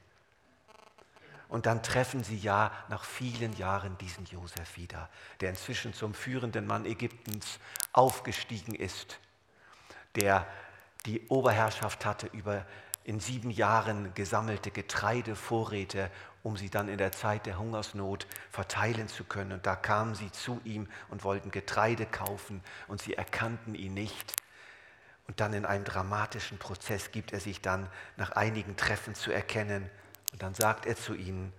Und 1.50 1.66
dann 1.66 1.82
treffen 1.82 2.24
sie 2.24 2.38
ja 2.38 2.72
nach 2.90 3.06
vielen 3.06 3.56
Jahren 3.56 3.98
diesen 3.98 4.26
Josef 4.26 4.76
wieder, 4.76 5.10
der 5.40 5.50
inzwischen 5.50 5.94
zum 5.94 6.14
führenden 6.14 6.68
Mann 6.68 6.86
Ägyptens 6.86 7.60
aufgestiegen 7.94 8.76
ist, 8.76 9.20
der 10.16 10.46
die 11.06 11.26
Oberherrschaft 11.28 12.06
hatte 12.06 12.28
über 12.28 12.66
in 13.06 13.22
sieben 13.22 13.52
Jahren 13.52 14.14
gesammelte 14.16 14.70
Getreidevorräte, 14.70 16.12
um 16.44 16.58
sie 16.58 16.70
dann 16.70 16.90
in 16.90 16.98
der 16.98 17.14
Zeit 17.14 17.46
der 17.46 17.58
Hungersnot 17.58 18.28
verteilen 18.52 19.08
zu 19.08 19.24
können. 19.24 19.54
Und 19.54 19.66
da 19.66 19.78
kamen 19.78 20.14
sie 20.14 20.30
zu 20.32 20.60
ihm 20.66 20.90
und 21.10 21.24
wollten 21.24 21.50
Getreide 21.50 22.06
kaufen 22.06 22.62
und 22.90 23.02
sie 23.02 23.14
erkannten 23.14 23.76
ihn 23.76 23.94
nicht. 23.94 24.34
Und 25.28 25.40
dann 25.40 25.54
in 25.54 25.66
einem 25.66 25.86
dramatischen 25.86 26.58
Prozess 26.58 27.12
gibt 27.12 27.32
er 27.32 27.40
sich 27.40 27.62
dann 27.62 27.90
nach 28.18 28.32
einigen 28.32 28.76
Treffen 28.76 29.16
zu 29.16 29.32
erkennen. 29.32 29.90
Und 30.38 30.44
dann 30.44 30.54
sagt 30.54 30.86
er 30.86 30.96
zu 30.96 31.16
ihnen, 31.16 31.52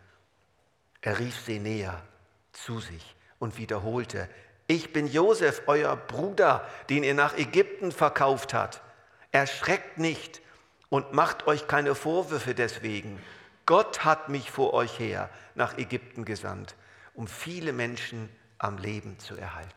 er 1.00 1.18
rief 1.18 1.40
sie 1.44 1.58
näher 1.58 2.00
zu 2.52 2.78
sich 2.78 3.16
und 3.40 3.58
wiederholte, 3.58 4.28
ich 4.68 4.92
bin 4.92 5.08
Josef, 5.08 5.62
euer 5.66 5.96
Bruder, 5.96 6.64
den 6.88 7.02
ihr 7.02 7.14
nach 7.14 7.36
Ägypten 7.36 7.90
verkauft 7.90 8.54
habt. 8.54 8.80
Erschreckt 9.32 9.98
nicht 9.98 10.40
und 10.90 11.12
macht 11.12 11.48
euch 11.48 11.66
keine 11.66 11.96
Vorwürfe 11.96 12.54
deswegen. 12.54 13.20
Gott 13.66 14.04
hat 14.04 14.28
mich 14.28 14.48
vor 14.48 14.74
euch 14.74 14.96
her 15.00 15.28
nach 15.56 15.76
Ägypten 15.76 16.24
gesandt, 16.24 16.76
um 17.14 17.26
viele 17.26 17.72
Menschen 17.72 18.28
am 18.58 18.78
Leben 18.78 19.18
zu 19.18 19.34
erhalten. 19.34 19.72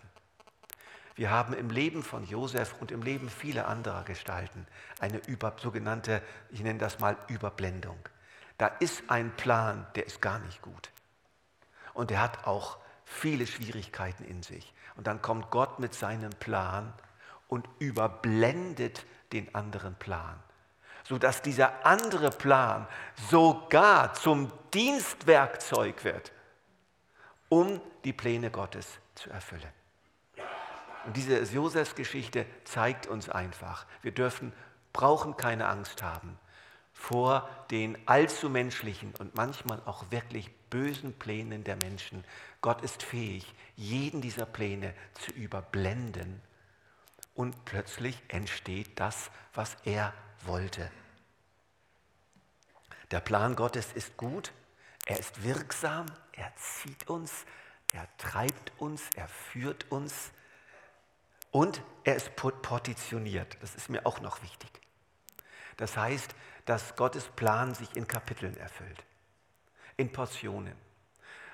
Wir 1.15 1.31
haben 1.31 1.55
im 1.55 1.71
Leben 1.71 2.03
von 2.03 2.23
Josef 2.23 2.75
und 2.79 2.91
im 2.91 3.01
Leben 3.01 3.31
vieler 3.31 3.67
anderer 3.67 4.03
Gestalten 4.03 4.67
eine 4.99 5.17
über, 5.25 5.55
sogenannte, 5.57 6.21
ich 6.51 6.61
nenne 6.61 6.77
das 6.77 6.99
mal 6.99 7.17
Überblendung. 7.29 7.97
Da 8.61 8.67
ist 8.67 9.01
ein 9.07 9.35
Plan, 9.35 9.87
der 9.95 10.05
ist 10.05 10.21
gar 10.21 10.37
nicht 10.37 10.61
gut. 10.61 10.91
Und 11.95 12.11
der 12.11 12.21
hat 12.21 12.45
auch 12.45 12.77
viele 13.05 13.47
Schwierigkeiten 13.47 14.23
in 14.23 14.43
sich. 14.43 14.71
Und 14.95 15.07
dann 15.07 15.19
kommt 15.19 15.49
Gott 15.49 15.79
mit 15.79 15.95
seinem 15.95 16.29
Plan 16.29 16.93
und 17.47 17.67
überblendet 17.79 19.03
den 19.33 19.55
anderen 19.55 19.95
Plan 19.95 20.39
sodass 21.03 21.41
dieser 21.41 21.83
andere 21.83 22.29
Plan 22.29 22.87
sogar 23.31 24.13
zum 24.13 24.51
Dienstwerkzeug 24.71 26.03
wird, 26.03 26.31
um 27.49 27.81
die 28.03 28.13
Pläne 28.13 28.51
Gottes 28.51 28.87
zu 29.15 29.31
erfüllen. 29.31 29.73
Und 31.07 31.17
diese 31.17 31.39
Josefs-Geschichte 31.41 32.45
zeigt 32.65 33.07
uns 33.07 33.27
einfach, 33.29 33.87
wir 34.03 34.11
dürfen, 34.11 34.53
brauchen 34.93 35.35
keine 35.37 35.67
Angst 35.67 36.03
haben 36.03 36.37
vor 37.01 37.49
den 37.71 37.97
allzu 38.07 38.47
menschlichen 38.47 39.11
und 39.17 39.33
manchmal 39.33 39.81
auch 39.85 40.11
wirklich 40.11 40.51
bösen 40.69 41.17
Plänen 41.17 41.63
der 41.63 41.75
Menschen. 41.77 42.23
Gott 42.61 42.83
ist 42.83 43.01
fähig, 43.01 43.55
jeden 43.75 44.21
dieser 44.21 44.45
Pläne 44.45 44.93
zu 45.13 45.31
überblenden 45.31 46.39
und 47.33 47.65
plötzlich 47.65 48.21
entsteht 48.27 48.99
das, 48.99 49.31
was 49.55 49.77
er 49.83 50.13
wollte. 50.45 50.91
Der 53.09 53.19
Plan 53.19 53.55
Gottes 53.55 53.91
ist 53.93 54.15
gut, 54.15 54.53
er 55.07 55.19
ist 55.19 55.43
wirksam, 55.43 56.05
er 56.33 56.53
zieht 56.55 57.09
uns, 57.09 57.45
er 57.93 58.07
treibt 58.19 58.73
uns, 58.77 59.01
er 59.15 59.27
führt 59.27 59.91
uns 59.91 60.31
und 61.49 61.81
er 62.03 62.15
ist 62.15 62.35
portioniert. 62.35 63.57
Das 63.59 63.73
ist 63.73 63.89
mir 63.89 64.05
auch 64.05 64.21
noch 64.21 64.43
wichtig. 64.43 64.81
Das 65.81 65.97
heißt, 65.97 66.35
dass 66.65 66.95
Gottes 66.95 67.27
Plan 67.29 67.73
sich 67.73 67.95
in 67.95 68.07
Kapiteln 68.07 68.55
erfüllt, 68.55 69.03
in 69.97 70.11
Portionen. 70.11 70.75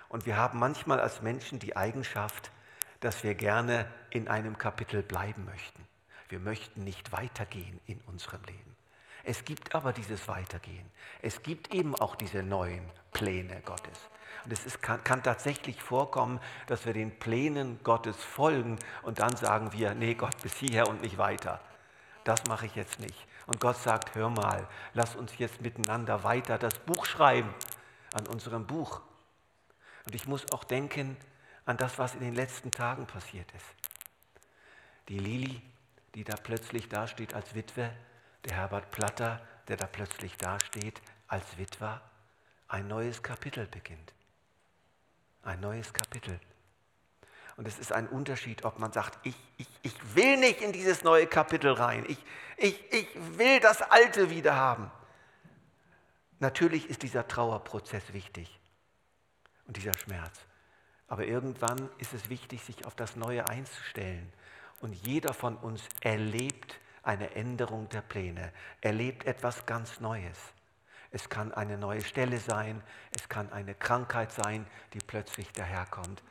Und 0.09 0.25
wir 0.25 0.35
haben 0.35 0.59
manchmal 0.59 0.99
als 0.99 1.21
Menschen 1.21 1.59
die 1.59 1.77
Eigenschaft, 1.77 2.51
dass 2.99 3.23
wir 3.23 3.35
gerne 3.35 3.89
in 4.09 4.27
einem 4.27 4.57
Kapitel 4.57 5.01
bleiben 5.01 5.45
möchten. 5.45 5.87
Wir 6.27 6.39
möchten 6.39 6.83
nicht 6.83 7.13
weitergehen 7.13 7.79
in 7.85 8.01
unserem 8.01 8.43
Leben. 8.43 8.75
Es 9.23 9.45
gibt 9.45 9.73
aber 9.73 9.93
dieses 9.93 10.27
Weitergehen. 10.27 10.91
Es 11.21 11.41
gibt 11.41 11.73
eben 11.73 11.95
auch 11.95 12.17
diese 12.17 12.43
neuen 12.43 12.83
Pläne 13.13 13.61
Gottes. 13.61 14.09
Und 14.43 14.51
es 14.51 14.65
ist, 14.65 14.81
kann, 14.81 15.01
kann, 15.05 15.23
tatsächlich 15.23 15.81
vorkommen, 15.81 16.41
dass 16.65 16.85
wir 16.85 16.91
den 16.91 17.17
Plänen 17.17 17.79
Gottes 17.81 18.21
folgen 18.21 18.77
und 19.03 19.19
dann 19.19 19.37
sagen 19.37 19.71
wir, 19.71 19.93
nee 19.93 20.15
Gott, 20.15 20.35
bis 20.41 20.55
hierher 20.55 20.89
und 20.89 21.01
nicht 21.01 21.17
weiter. 21.17 21.61
Das 22.25 22.43
mache 22.49 22.65
ich 22.65 22.75
jetzt 22.75 22.99
nicht. 22.99 23.25
Und 23.47 23.61
Gott 23.61 23.77
sagt, 23.77 24.13
hör 24.13 24.29
mal, 24.29 24.67
lass 24.93 25.15
uns 25.15 25.37
jetzt 25.37 25.61
miteinander 25.61 26.23
weiter 26.23 26.57
das 26.57 26.77
Buch 26.79 27.05
schreiben, 27.05 27.53
an 28.13 28.27
unserem 28.27 28.67
Buch. 28.67 29.01
Und 30.05 30.15
ich 30.15 30.27
muss 30.27 30.51
auch 30.51 30.63
denken 30.63 31.17
an 31.65 31.77
das, 31.77 31.97
was 31.97 32.13
in 32.13 32.21
den 32.21 32.35
letzten 32.35 32.71
Tagen 32.71 33.07
passiert 33.07 33.51
ist. 33.53 33.65
Die 35.07 35.19
Lili, 35.19 35.61
die 36.13 36.23
da 36.23 36.35
plötzlich 36.35 36.89
dasteht 36.89 37.33
als 37.33 37.55
Witwe, 37.55 37.89
der 38.43 38.55
Herbert 38.55 38.91
Platter, 38.91 39.41
der 39.67 39.77
da 39.77 39.87
plötzlich 39.87 40.37
dasteht 40.37 41.01
als 41.27 41.57
Witwer, 41.57 42.01
ein 42.67 42.87
neues 42.87 43.23
Kapitel 43.23 43.65
beginnt. 43.67 44.13
Ein 45.43 45.61
neues 45.61 45.93
Kapitel. 45.93 46.39
Und 47.57 47.67
es 47.67 47.79
ist 47.79 47.91
ein 47.91 48.07
Unterschied, 48.07 48.63
ob 48.63 48.79
man 48.79 48.93
sagt, 48.93 49.17
ich, 49.23 49.35
ich, 49.57 49.67
ich 49.81 50.15
will 50.15 50.37
nicht 50.37 50.61
in 50.61 50.71
dieses 50.71 51.03
neue 51.03 51.25
Kapitel 51.25 51.73
rein, 51.73 52.05
ich, 52.07 52.23
ich, 52.55 52.93
ich 52.93 53.07
will 53.37 53.59
das 53.59 53.81
Alte 53.81 54.29
wieder 54.29 54.55
haben. 54.55 54.91
Natürlich 56.39 56.87
ist 56.87 57.01
dieser 57.01 57.27
Trauerprozess 57.27 58.13
wichtig 58.13 58.59
und 59.65 59.75
dieser 59.75 59.97
Schmerz. 59.97 60.39
Aber 61.07 61.25
irgendwann 61.25 61.89
ist 61.97 62.13
es 62.13 62.29
wichtig, 62.29 62.63
sich 62.63 62.85
auf 62.85 62.93
das 62.93 63.15
Neue 63.15 63.47
einzustellen. 63.49 64.31
Und 64.79 64.93
jeder 64.93 65.33
von 65.33 65.57
uns 65.57 65.81
erlebt 66.01 66.79
eine 67.01 67.33
Änderung 67.35 67.89
der 67.89 68.01
Pläne, 68.01 68.51
erlebt 68.81 69.25
etwas 69.25 69.65
ganz 69.65 69.99
Neues. 69.99 70.37
Es 71.09 71.29
kann 71.29 71.53
eine 71.53 71.77
neue 71.77 72.01
Stelle 72.01 72.37
sein, 72.37 72.83
es 73.11 73.29
kann 73.29 73.51
eine 73.51 73.73
Krankheit 73.73 74.31
sein, 74.31 74.67
die 74.93 74.99
plötzlich 74.99 75.51
daherkommt. 75.53 76.21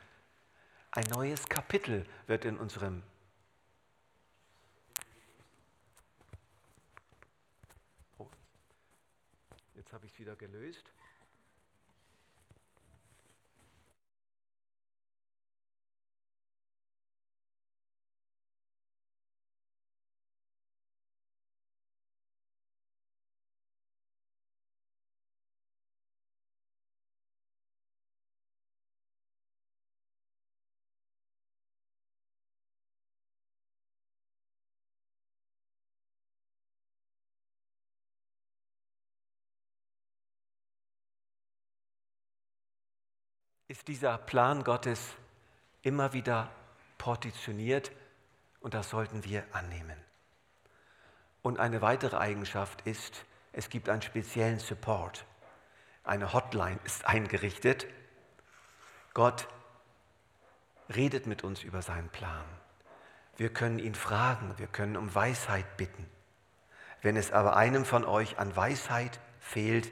Ein 0.91 1.03
neues 1.09 1.47
Kapitel 1.47 2.05
wird 2.27 2.45
in 2.45 2.57
unserem 2.57 3.03
oh, 8.17 8.27
Jetzt 9.75 9.93
habe 9.93 10.05
ich 10.05 10.13
es 10.13 10.19
wieder 10.19 10.35
gelöst. 10.35 10.85
Ist 43.67 43.89
dieser 43.89 44.17
Plan 44.17 44.63
Gottes 44.63 45.01
immer 45.81 46.13
wieder 46.13 46.49
portioniert 46.97 47.91
und 48.61 48.73
das 48.73 48.89
sollten 48.89 49.25
wir 49.25 49.43
annehmen. 49.51 49.97
Und 51.41 51.59
eine 51.59 51.81
weitere 51.81 52.17
Eigenschaft 52.17 52.81
ist, 52.87 53.25
es 53.51 53.69
gibt 53.69 53.89
einen 53.89 54.01
speziellen 54.01 54.59
Support. 54.59 55.25
Eine 56.03 56.31
Hotline 56.31 56.79
ist 56.85 57.05
eingerichtet. 57.05 57.87
Gott 59.13 59.47
redet 60.95 61.27
mit 61.27 61.43
uns 61.43 61.63
über 61.63 61.81
seinen 61.81 62.09
Plan. 62.09 62.45
Wir 63.35 63.53
können 63.53 63.79
ihn 63.79 63.95
fragen, 63.95 64.53
wir 64.57 64.67
können 64.67 64.95
um 64.95 65.13
Weisheit 65.13 65.75
bitten. 65.75 66.09
Wenn 67.01 67.17
es 67.17 67.31
aber 67.31 67.57
einem 67.57 67.83
von 67.83 68.05
euch 68.05 68.39
an 68.39 68.55
Weisheit 68.55 69.19
fehlt, 69.39 69.91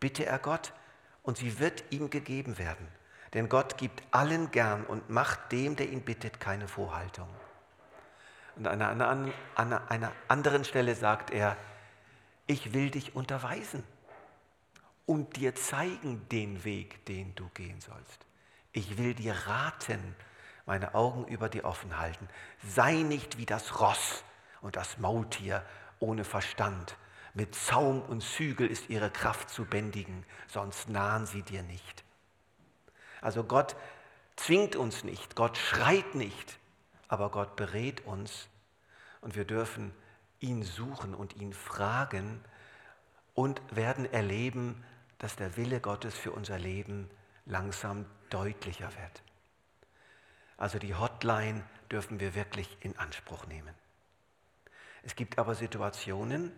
bitte 0.00 0.26
er 0.26 0.38
Gott 0.38 0.72
und 1.22 1.38
sie 1.38 1.58
wird 1.60 1.84
ihm 1.90 2.10
gegeben 2.10 2.58
werden. 2.58 2.88
Denn 3.34 3.48
Gott 3.48 3.76
gibt 3.76 4.02
allen 4.12 4.50
gern 4.50 4.84
und 4.84 5.10
macht 5.10 5.52
dem, 5.52 5.76
der 5.76 5.90
ihn 5.90 6.02
bittet, 6.02 6.40
keine 6.40 6.68
Vorhaltung. 6.68 7.28
Und 8.56 8.68
an 8.68 8.80
einer, 8.80 9.08
an 9.56 9.72
einer 9.88 10.12
anderen 10.28 10.64
Stelle 10.64 10.94
sagt 10.94 11.30
er, 11.30 11.56
ich 12.46 12.72
will 12.72 12.90
dich 12.90 13.16
unterweisen 13.16 13.82
und 15.06 15.36
dir 15.36 15.54
zeigen 15.54 16.28
den 16.28 16.64
Weg, 16.64 17.04
den 17.06 17.34
du 17.34 17.48
gehen 17.48 17.80
sollst. 17.80 18.26
Ich 18.72 18.96
will 18.96 19.14
dir 19.14 19.34
raten 19.46 20.14
meine 20.66 20.94
Augen 20.94 21.26
über 21.26 21.48
dir 21.48 21.64
offen 21.64 21.98
halten. 21.98 22.28
Sei 22.66 22.94
nicht 22.94 23.38
wie 23.38 23.46
das 23.46 23.80
Ross 23.80 24.24
und 24.60 24.76
das 24.76 24.98
Maultier 24.98 25.64
ohne 25.98 26.24
Verstand. 26.24 26.96
Mit 27.34 27.54
Zaum 27.54 28.02
und 28.02 28.22
Zügel 28.22 28.68
ist 28.68 28.88
ihre 28.88 29.10
Kraft 29.10 29.50
zu 29.50 29.64
bändigen, 29.64 30.24
sonst 30.46 30.88
nahen 30.88 31.26
sie 31.26 31.42
dir 31.42 31.62
nicht. 31.62 32.03
Also 33.24 33.42
Gott 33.42 33.74
zwingt 34.36 34.76
uns 34.76 35.02
nicht, 35.02 35.34
Gott 35.34 35.56
schreit 35.56 36.14
nicht, 36.14 36.58
aber 37.08 37.30
Gott 37.30 37.56
berät 37.56 38.04
uns 38.04 38.48
und 39.22 39.34
wir 39.34 39.46
dürfen 39.46 39.94
ihn 40.40 40.62
suchen 40.62 41.14
und 41.14 41.34
ihn 41.36 41.54
fragen 41.54 42.44
und 43.32 43.62
werden 43.74 44.04
erleben, 44.12 44.84
dass 45.18 45.36
der 45.36 45.56
Wille 45.56 45.80
Gottes 45.80 46.14
für 46.14 46.32
unser 46.32 46.58
Leben 46.58 47.08
langsam 47.46 48.04
deutlicher 48.28 48.90
wird. 48.94 49.22
Also 50.58 50.78
die 50.78 50.94
Hotline 50.94 51.64
dürfen 51.90 52.20
wir 52.20 52.34
wirklich 52.34 52.76
in 52.80 52.94
Anspruch 52.98 53.46
nehmen. 53.46 53.74
Es 55.02 55.16
gibt 55.16 55.38
aber 55.38 55.54
Situationen, 55.54 56.52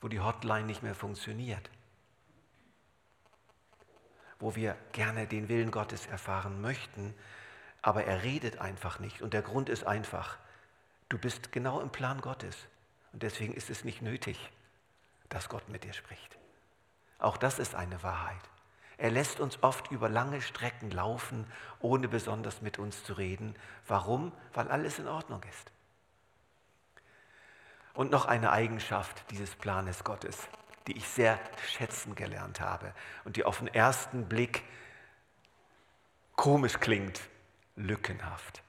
wo 0.00 0.08
die 0.08 0.20
Hotline 0.20 0.64
nicht 0.64 0.82
mehr 0.82 0.94
funktioniert, 0.94 1.68
wo 4.38 4.54
wir 4.54 4.76
gerne 4.92 5.26
den 5.26 5.48
Willen 5.48 5.70
Gottes 5.70 6.06
erfahren 6.06 6.60
möchten, 6.60 7.14
aber 7.82 8.04
er 8.04 8.22
redet 8.22 8.58
einfach 8.58 8.98
nicht. 8.98 9.22
Und 9.22 9.34
der 9.34 9.42
Grund 9.42 9.68
ist 9.68 9.86
einfach, 9.86 10.38
du 11.08 11.18
bist 11.18 11.52
genau 11.52 11.80
im 11.80 11.90
Plan 11.90 12.20
Gottes. 12.20 12.56
Und 13.12 13.22
deswegen 13.22 13.54
ist 13.54 13.70
es 13.70 13.84
nicht 13.84 14.02
nötig, 14.02 14.50
dass 15.28 15.48
Gott 15.48 15.68
mit 15.68 15.84
dir 15.84 15.92
spricht. 15.92 16.38
Auch 17.18 17.36
das 17.36 17.58
ist 17.58 17.74
eine 17.74 18.02
Wahrheit. 18.02 18.40
Er 18.96 19.10
lässt 19.10 19.38
uns 19.38 19.62
oft 19.62 19.90
über 19.92 20.08
lange 20.08 20.42
Strecken 20.42 20.90
laufen, 20.90 21.46
ohne 21.80 22.08
besonders 22.08 22.62
mit 22.62 22.78
uns 22.78 23.04
zu 23.04 23.12
reden. 23.12 23.54
Warum? 23.86 24.32
Weil 24.52 24.68
alles 24.68 24.98
in 24.98 25.06
Ordnung 25.06 25.42
ist. 25.48 25.70
Und 27.94 28.10
noch 28.10 28.26
eine 28.26 28.50
Eigenschaft 28.50 29.24
dieses 29.30 29.54
Planes 29.54 30.04
Gottes, 30.04 30.48
die 30.88 30.96
ich 30.96 31.06
sehr 31.06 31.38
schätzen 31.70 32.14
gelernt 32.14 32.60
habe 32.60 32.94
und 33.24 33.36
die 33.36 33.44
auf 33.44 33.58
den 33.58 33.68
ersten 33.68 34.26
Blick 34.26 34.64
komisch 36.34 36.80
klingt, 36.80 37.20
lückenhaft. 37.76 38.62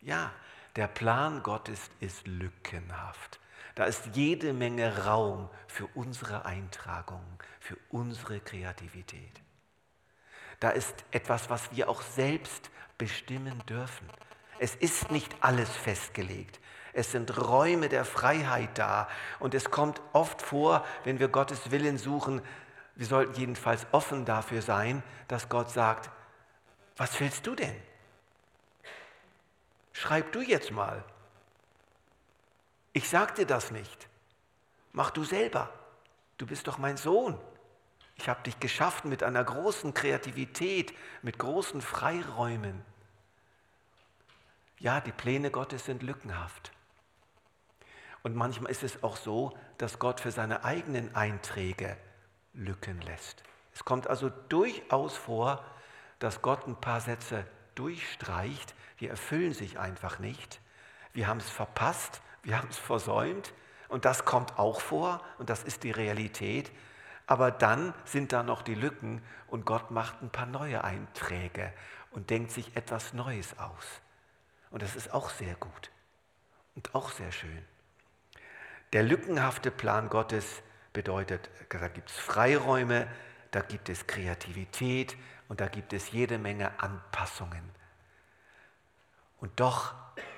Ja, 0.00 0.32
der 0.74 0.88
Plan 0.88 1.42
Gottes 1.42 1.90
ist 2.00 2.26
lückenhaft. 2.26 3.38
Da 3.76 3.84
ist 3.84 4.10
jede 4.14 4.52
Menge 4.52 5.04
Raum 5.04 5.48
für 5.68 5.86
unsere 5.94 6.44
Eintragung, 6.44 7.24
für 7.60 7.76
unsere 7.90 8.40
Kreativität. 8.40 9.40
Da 10.58 10.70
ist 10.70 11.04
etwas, 11.12 11.50
was 11.50 11.70
wir 11.72 11.88
auch 11.88 12.02
selbst 12.02 12.70
bestimmen 12.98 13.62
dürfen. 13.66 14.08
Es 14.58 14.74
ist 14.74 15.10
nicht 15.10 15.36
alles 15.40 15.70
festgelegt. 15.70 16.60
Es 16.94 17.10
sind 17.10 17.36
Räume 17.36 17.88
der 17.88 18.04
Freiheit 18.04 18.78
da. 18.78 19.08
Und 19.40 19.52
es 19.52 19.70
kommt 19.70 20.00
oft 20.12 20.40
vor, 20.40 20.84
wenn 21.02 21.18
wir 21.18 21.28
Gottes 21.28 21.70
Willen 21.70 21.98
suchen, 21.98 22.40
wir 22.94 23.06
sollten 23.06 23.34
jedenfalls 23.34 23.86
offen 23.90 24.24
dafür 24.24 24.62
sein, 24.62 25.02
dass 25.26 25.48
Gott 25.48 25.70
sagt, 25.70 26.10
was 26.96 27.18
willst 27.18 27.46
du 27.46 27.56
denn? 27.56 27.74
Schreib 29.92 30.30
du 30.32 30.40
jetzt 30.40 30.70
mal. 30.70 31.04
Ich 32.92 33.08
sag 33.08 33.34
dir 33.34 33.46
das 33.46 33.72
nicht. 33.72 34.08
Mach 34.92 35.10
du 35.10 35.24
selber. 35.24 35.72
Du 36.38 36.46
bist 36.46 36.68
doch 36.68 36.78
mein 36.78 36.96
Sohn. 36.96 37.36
Ich 38.14 38.28
habe 38.28 38.42
dich 38.44 38.60
geschaffen 38.60 39.10
mit 39.10 39.24
einer 39.24 39.42
großen 39.42 39.92
Kreativität, 39.92 40.94
mit 41.22 41.38
großen 41.38 41.80
Freiräumen. 41.80 42.84
Ja, 44.78 45.00
die 45.00 45.10
Pläne 45.10 45.50
Gottes 45.50 45.86
sind 45.86 46.04
lückenhaft. 46.04 46.70
Und 48.24 48.34
manchmal 48.34 48.72
ist 48.72 48.82
es 48.82 49.02
auch 49.02 49.16
so, 49.16 49.56
dass 49.76 49.98
Gott 49.98 50.18
für 50.18 50.32
seine 50.32 50.64
eigenen 50.64 51.14
Einträge 51.14 51.96
Lücken 52.54 53.00
lässt. 53.02 53.44
Es 53.74 53.84
kommt 53.84 54.08
also 54.08 54.30
durchaus 54.48 55.14
vor, 55.16 55.62
dass 56.20 56.40
Gott 56.40 56.66
ein 56.66 56.80
paar 56.80 57.02
Sätze 57.02 57.46
durchstreicht, 57.74 58.74
die 59.00 59.08
erfüllen 59.08 59.52
sich 59.52 59.78
einfach 59.78 60.18
nicht. 60.20 60.60
Wir 61.12 61.26
haben 61.26 61.38
es 61.38 61.50
verpasst, 61.50 62.22
wir 62.42 62.56
haben 62.56 62.68
es 62.70 62.78
versäumt 62.78 63.52
und 63.88 64.06
das 64.06 64.24
kommt 64.24 64.58
auch 64.58 64.80
vor 64.80 65.20
und 65.38 65.50
das 65.50 65.62
ist 65.62 65.82
die 65.82 65.90
Realität. 65.90 66.72
Aber 67.26 67.50
dann 67.50 67.92
sind 68.06 68.32
da 68.32 68.42
noch 68.42 68.62
die 68.62 68.74
Lücken 68.74 69.22
und 69.48 69.66
Gott 69.66 69.90
macht 69.90 70.22
ein 70.22 70.30
paar 70.30 70.46
neue 70.46 70.82
Einträge 70.82 71.74
und 72.10 72.30
denkt 72.30 72.52
sich 72.52 72.74
etwas 72.74 73.12
Neues 73.12 73.58
aus. 73.58 74.00
Und 74.70 74.80
das 74.80 74.96
ist 74.96 75.12
auch 75.12 75.28
sehr 75.28 75.56
gut 75.56 75.90
und 76.74 76.94
auch 76.94 77.10
sehr 77.10 77.30
schön. 77.30 77.73
Der 78.94 79.02
lückenhafte 79.02 79.72
Plan 79.72 80.08
Gottes 80.08 80.62
bedeutet, 80.92 81.50
da 81.68 81.88
gibt 81.88 82.10
es 82.10 82.16
Freiräume, 82.16 83.08
da 83.50 83.60
gibt 83.60 83.88
es 83.88 84.06
Kreativität 84.06 85.16
und 85.48 85.60
da 85.60 85.66
gibt 85.66 85.92
es 85.92 86.12
jede 86.12 86.38
Menge 86.38 86.78
Anpassungen. 86.80 87.68
Und 89.40 89.58
doch 89.58 89.94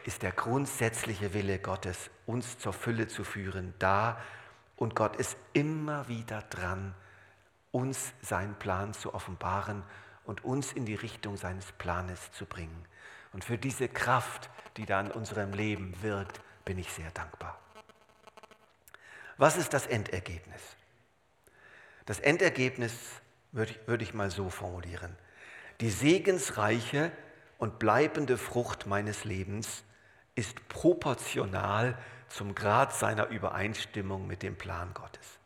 ist 0.06 0.22
der 0.22 0.32
grundsätzliche 0.32 1.34
Wille 1.34 1.58
Gottes, 1.58 2.08
uns 2.24 2.58
zur 2.58 2.72
Fülle 2.72 3.08
zu 3.08 3.24
führen, 3.24 3.74
da 3.78 4.18
und 4.76 4.96
Gott 4.96 5.16
ist 5.16 5.36
immer 5.52 6.08
wieder 6.08 6.40
dran, 6.40 6.94
uns 7.72 8.14
seinen 8.22 8.54
Plan 8.54 8.94
zu 8.94 9.12
offenbaren 9.12 9.82
und 10.24 10.46
uns 10.46 10.72
in 10.72 10.86
die 10.86 10.94
Richtung 10.94 11.36
seines 11.36 11.72
Planes 11.72 12.32
zu 12.32 12.46
bringen. 12.46 12.86
Und 13.34 13.44
für 13.44 13.58
diese 13.58 13.90
Kraft, 13.90 14.48
die 14.78 14.86
da 14.86 14.98
in 15.02 15.10
unserem 15.10 15.52
Leben 15.52 15.94
wirkt, 16.00 16.40
bin 16.64 16.78
ich 16.78 16.90
sehr 16.90 17.10
dankbar. 17.10 17.60
Was 19.38 19.56
ist 19.56 19.72
das 19.72 19.86
Endergebnis? 19.86 20.60
Das 22.06 22.20
Endergebnis 22.20 22.92
würde 23.52 23.72
ich, 23.72 23.88
würde 23.88 24.04
ich 24.04 24.14
mal 24.14 24.30
so 24.30 24.48
formulieren. 24.48 25.16
Die 25.80 25.90
segensreiche 25.90 27.12
und 27.58 27.78
bleibende 27.78 28.38
Frucht 28.38 28.86
meines 28.86 29.24
Lebens 29.24 29.84
ist 30.34 30.68
proportional 30.68 31.98
zum 32.28 32.54
Grad 32.54 32.94
seiner 32.94 33.28
Übereinstimmung 33.28 34.26
mit 34.26 34.42
dem 34.42 34.56
Plan 34.56 34.92
Gottes. 34.94 35.38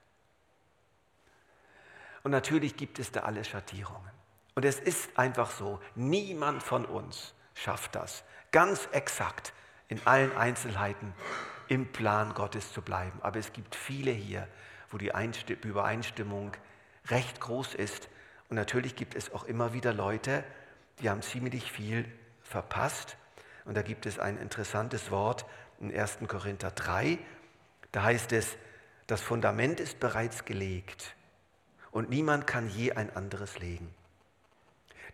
Und 2.23 2.31
natürlich 2.33 2.77
gibt 2.77 2.99
es 2.99 3.13
da 3.13 3.21
alle 3.21 3.45
Schattierungen. 3.45 4.11
Und 4.55 4.65
es 4.65 4.79
ist 4.79 5.17
einfach 5.17 5.51
so, 5.51 5.81
niemand 5.95 6.63
von 6.63 6.85
uns 6.85 7.35
schafft 7.55 7.95
das, 7.95 8.25
ganz 8.51 8.89
exakt 8.93 9.53
in 9.89 10.05
allen 10.07 10.37
Einzelheiten 10.37 11.15
im 11.71 11.87
Plan 11.93 12.35
Gottes 12.35 12.73
zu 12.73 12.83
bleiben. 12.83 13.21
Aber 13.23 13.39
es 13.39 13.53
gibt 13.53 13.77
viele 13.77 14.11
hier, 14.11 14.49
wo 14.91 14.99
die 14.99 15.13
Übereinstimmung 15.63 16.53
recht 17.07 17.41
groß 17.41 17.75
ist. 17.75 18.09
Und 18.49 18.57
natürlich 18.57 18.97
gibt 18.97 19.15
es 19.15 19.33
auch 19.33 19.45
immer 19.45 19.73
wieder 19.73 19.95
Leute, 19.95 20.43
die 20.99 21.09
haben 21.09 21.23
ziemlich 21.23 21.71
viel 21.71 22.11
verpasst. 22.43 23.17
Und 23.65 23.77
da 23.77 23.83
gibt 23.83 24.05
es 24.05 24.19
ein 24.19 24.37
interessantes 24.37 25.13
Wort, 25.13 25.47
in 25.79 25.97
1. 25.97 26.19
Korinther 26.27 26.73
3. 26.73 27.19
Da 27.93 28.03
heißt 28.03 28.33
es, 28.33 28.57
das 29.07 29.21
Fundament 29.21 29.79
ist 29.79 30.01
bereits 30.01 30.45
gelegt 30.45 31.15
und 31.93 32.11
niemand 32.11 32.49
kann 32.49 32.69
je 32.69 32.93
ein 32.93 33.15
anderes 33.15 33.59
legen. 33.61 33.95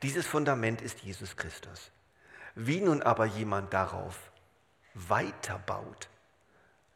Dieses 0.03 0.27
Fundament 0.27 0.81
ist 0.81 1.01
Jesus 1.01 1.37
Christus. 1.37 1.90
Wie 2.55 2.81
nun 2.81 3.03
aber 3.03 3.27
jemand 3.27 3.75
darauf 3.75 4.33
weiterbaut, 4.95 6.09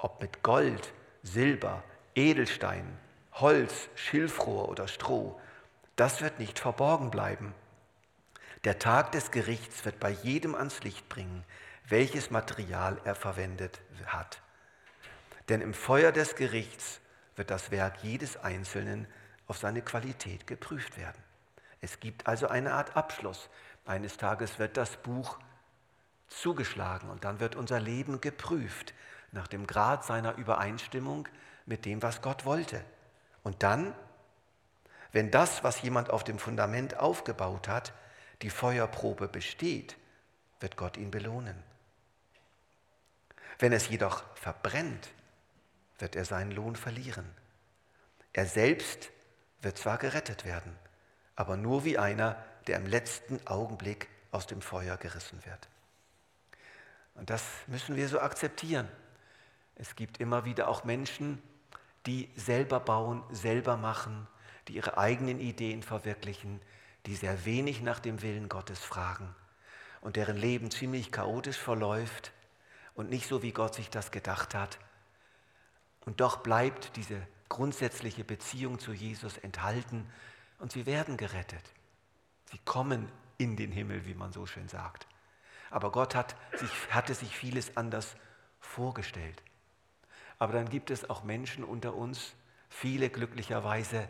ob 0.02 0.20
mit 0.20 0.42
Gold, 0.42 0.92
Silber, 1.22 1.82
Edelstein, 2.14 2.98
Holz, 3.32 3.88
Schilfrohr 3.94 4.68
oder 4.68 4.88
Stroh, 4.88 5.40
das 5.96 6.22
wird 6.22 6.38
nicht 6.38 6.58
verborgen 6.58 7.10
bleiben. 7.10 7.54
Der 8.64 8.78
Tag 8.78 9.12
des 9.12 9.30
Gerichts 9.30 9.84
wird 9.84 10.00
bei 10.00 10.10
jedem 10.10 10.54
ans 10.54 10.82
Licht 10.82 11.08
bringen, 11.08 11.44
welches 11.88 12.30
Material 12.30 13.00
er 13.04 13.14
verwendet 13.14 13.80
hat. 14.06 14.42
Denn 15.48 15.60
im 15.60 15.74
Feuer 15.74 16.12
des 16.12 16.36
Gerichts 16.36 17.00
wird 17.36 17.50
das 17.50 17.70
Werk 17.70 18.02
jedes 18.02 18.36
Einzelnen 18.36 19.06
auf 19.46 19.58
seine 19.58 19.82
Qualität 19.82 20.46
geprüft 20.46 20.96
werden. 20.98 21.22
Es 21.80 22.00
gibt 22.00 22.26
also 22.26 22.48
eine 22.48 22.74
Art 22.74 22.96
Abschluss. 22.96 23.48
Eines 23.86 24.16
Tages 24.16 24.58
wird 24.58 24.76
das 24.76 24.96
Buch 24.98 25.38
zugeschlagen 26.28 27.10
und 27.10 27.24
dann 27.24 27.40
wird 27.40 27.56
unser 27.56 27.80
Leben 27.80 28.20
geprüft 28.20 28.94
nach 29.32 29.46
dem 29.46 29.66
Grad 29.66 30.04
seiner 30.04 30.36
Übereinstimmung 30.36 31.28
mit 31.66 31.84
dem, 31.84 32.02
was 32.02 32.22
Gott 32.22 32.44
wollte. 32.44 32.84
Und 33.42 33.62
dann, 33.62 33.94
wenn 35.12 35.30
das, 35.30 35.64
was 35.64 35.82
jemand 35.82 36.10
auf 36.10 36.24
dem 36.24 36.38
Fundament 36.38 36.98
aufgebaut 36.98 37.68
hat, 37.68 37.92
die 38.42 38.50
Feuerprobe 38.50 39.28
besteht, 39.28 39.96
wird 40.60 40.76
Gott 40.76 40.96
ihn 40.96 41.10
belohnen. 41.10 41.62
Wenn 43.58 43.72
es 43.72 43.88
jedoch 43.88 44.24
verbrennt, 44.36 45.10
wird 45.98 46.16
er 46.16 46.24
seinen 46.24 46.52
Lohn 46.52 46.76
verlieren. 46.76 47.28
Er 48.32 48.46
selbst 48.46 49.10
wird 49.60 49.76
zwar 49.76 49.98
gerettet 49.98 50.44
werden, 50.44 50.74
aber 51.36 51.56
nur 51.56 51.84
wie 51.84 51.98
einer, 51.98 52.42
der 52.66 52.78
im 52.78 52.86
letzten 52.86 53.46
Augenblick 53.46 54.08
aus 54.30 54.46
dem 54.46 54.62
Feuer 54.62 54.96
gerissen 54.96 55.44
wird. 55.44 55.68
Und 57.14 57.28
das 57.28 57.42
müssen 57.66 57.96
wir 57.96 58.08
so 58.08 58.20
akzeptieren. 58.20 58.88
Es 59.80 59.96
gibt 59.96 60.20
immer 60.20 60.44
wieder 60.44 60.68
auch 60.68 60.84
Menschen, 60.84 61.42
die 62.04 62.28
selber 62.36 62.80
bauen, 62.80 63.22
selber 63.30 63.78
machen, 63.78 64.26
die 64.68 64.74
ihre 64.74 64.98
eigenen 64.98 65.40
Ideen 65.40 65.82
verwirklichen, 65.82 66.60
die 67.06 67.16
sehr 67.16 67.46
wenig 67.46 67.80
nach 67.80 67.98
dem 67.98 68.20
Willen 68.20 68.50
Gottes 68.50 68.84
fragen 68.84 69.34
und 70.02 70.16
deren 70.16 70.36
Leben 70.36 70.70
ziemlich 70.70 71.10
chaotisch 71.10 71.56
verläuft 71.56 72.32
und 72.92 73.08
nicht 73.08 73.26
so, 73.26 73.42
wie 73.42 73.52
Gott 73.52 73.74
sich 73.74 73.88
das 73.88 74.10
gedacht 74.10 74.54
hat. 74.54 74.78
Und 76.04 76.20
doch 76.20 76.42
bleibt 76.42 76.96
diese 76.96 77.26
grundsätzliche 77.48 78.22
Beziehung 78.22 78.80
zu 78.80 78.92
Jesus 78.92 79.38
enthalten 79.38 80.06
und 80.58 80.72
sie 80.72 80.84
werden 80.84 81.16
gerettet. 81.16 81.64
Sie 82.50 82.58
kommen 82.66 83.10
in 83.38 83.56
den 83.56 83.72
Himmel, 83.72 84.04
wie 84.04 84.14
man 84.14 84.30
so 84.30 84.44
schön 84.44 84.68
sagt. 84.68 85.06
Aber 85.70 85.90
Gott 85.90 86.14
hat 86.14 86.36
sich, 86.58 86.70
hatte 86.90 87.14
sich 87.14 87.34
vieles 87.34 87.78
anders 87.78 88.14
vorgestellt. 88.58 89.42
Aber 90.40 90.55
dann 90.55 90.70
gibt 90.70 90.90
es 90.90 91.09
auch 91.09 91.22
Menschen 91.22 91.62
unter 91.62 91.94
uns, 91.94 92.35
viele 92.70 93.11
glücklicherweise, 93.11 94.09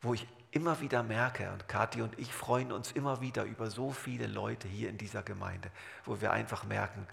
wo 0.00 0.14
ich 0.14 0.26
immer 0.52 0.80
wieder 0.80 1.02
merke, 1.02 1.50
und 1.52 1.66
Kathi 1.66 2.00
und 2.00 2.16
ich 2.16 2.32
freuen 2.32 2.70
uns 2.70 2.92
immer 2.92 3.20
wieder 3.20 3.42
über 3.42 3.70
so 3.70 3.90
viele 3.90 4.28
Leute 4.28 4.68
hier 4.68 4.88
in 4.88 4.96
dieser 4.96 5.24
Gemeinde, 5.24 5.70
wo 6.04 6.20
wir 6.20 6.30
einfach 6.30 6.64
merken, 6.64 7.06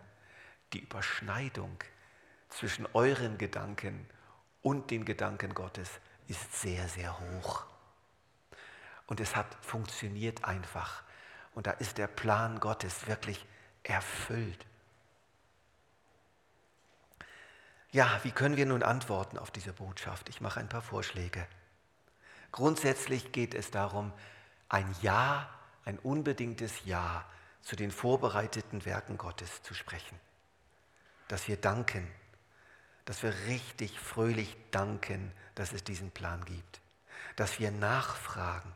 die 0.73 0.79
Überschneidung 0.79 1.75
zwischen 2.49 2.87
euren 2.93 3.39
Gedanken 3.39 4.07
und 4.61 4.91
den 4.91 5.03
Gedanken 5.03 5.55
Gottes 5.55 5.89
ist 6.27 6.61
sehr, 6.61 6.87
sehr 6.87 7.19
hoch. 7.19 7.65
Und 9.07 9.19
es 9.19 9.35
hat 9.35 9.57
funktioniert 9.61 10.45
einfach. 10.45 11.03
Und 11.55 11.65
da 11.65 11.71
ist 11.71 11.97
der 11.97 12.07
Plan 12.07 12.59
Gottes 12.59 13.07
wirklich 13.07 13.43
erfüllt. 13.81 14.67
Ja, 17.95 18.19
wie 18.23 18.31
können 18.31 18.57
wir 18.57 18.65
nun 18.65 18.83
antworten 18.83 19.37
auf 19.37 19.51
diese 19.51 19.71
Botschaft? 19.71 20.27
Ich 20.27 20.41
mache 20.41 20.59
ein 20.59 20.67
paar 20.67 20.81
Vorschläge. 20.81 21.47
Grundsätzlich 22.51 23.31
geht 23.31 23.53
es 23.53 23.71
darum, 23.71 24.11
ein 24.67 24.93
Ja, 25.01 25.49
ein 25.85 25.97
unbedingtes 25.99 26.83
Ja 26.83 27.23
zu 27.61 27.77
den 27.77 27.91
vorbereiteten 27.91 28.83
Werken 28.83 29.17
Gottes 29.17 29.63
zu 29.63 29.73
sprechen. 29.73 30.19
Dass 31.29 31.47
wir 31.47 31.55
danken, 31.55 32.05
dass 33.05 33.23
wir 33.23 33.33
richtig 33.47 33.97
fröhlich 33.97 34.57
danken, 34.71 35.31
dass 35.55 35.71
es 35.71 35.85
diesen 35.85 36.11
Plan 36.11 36.43
gibt. 36.43 36.81
Dass 37.37 37.59
wir 37.61 37.71
nachfragen. 37.71 38.73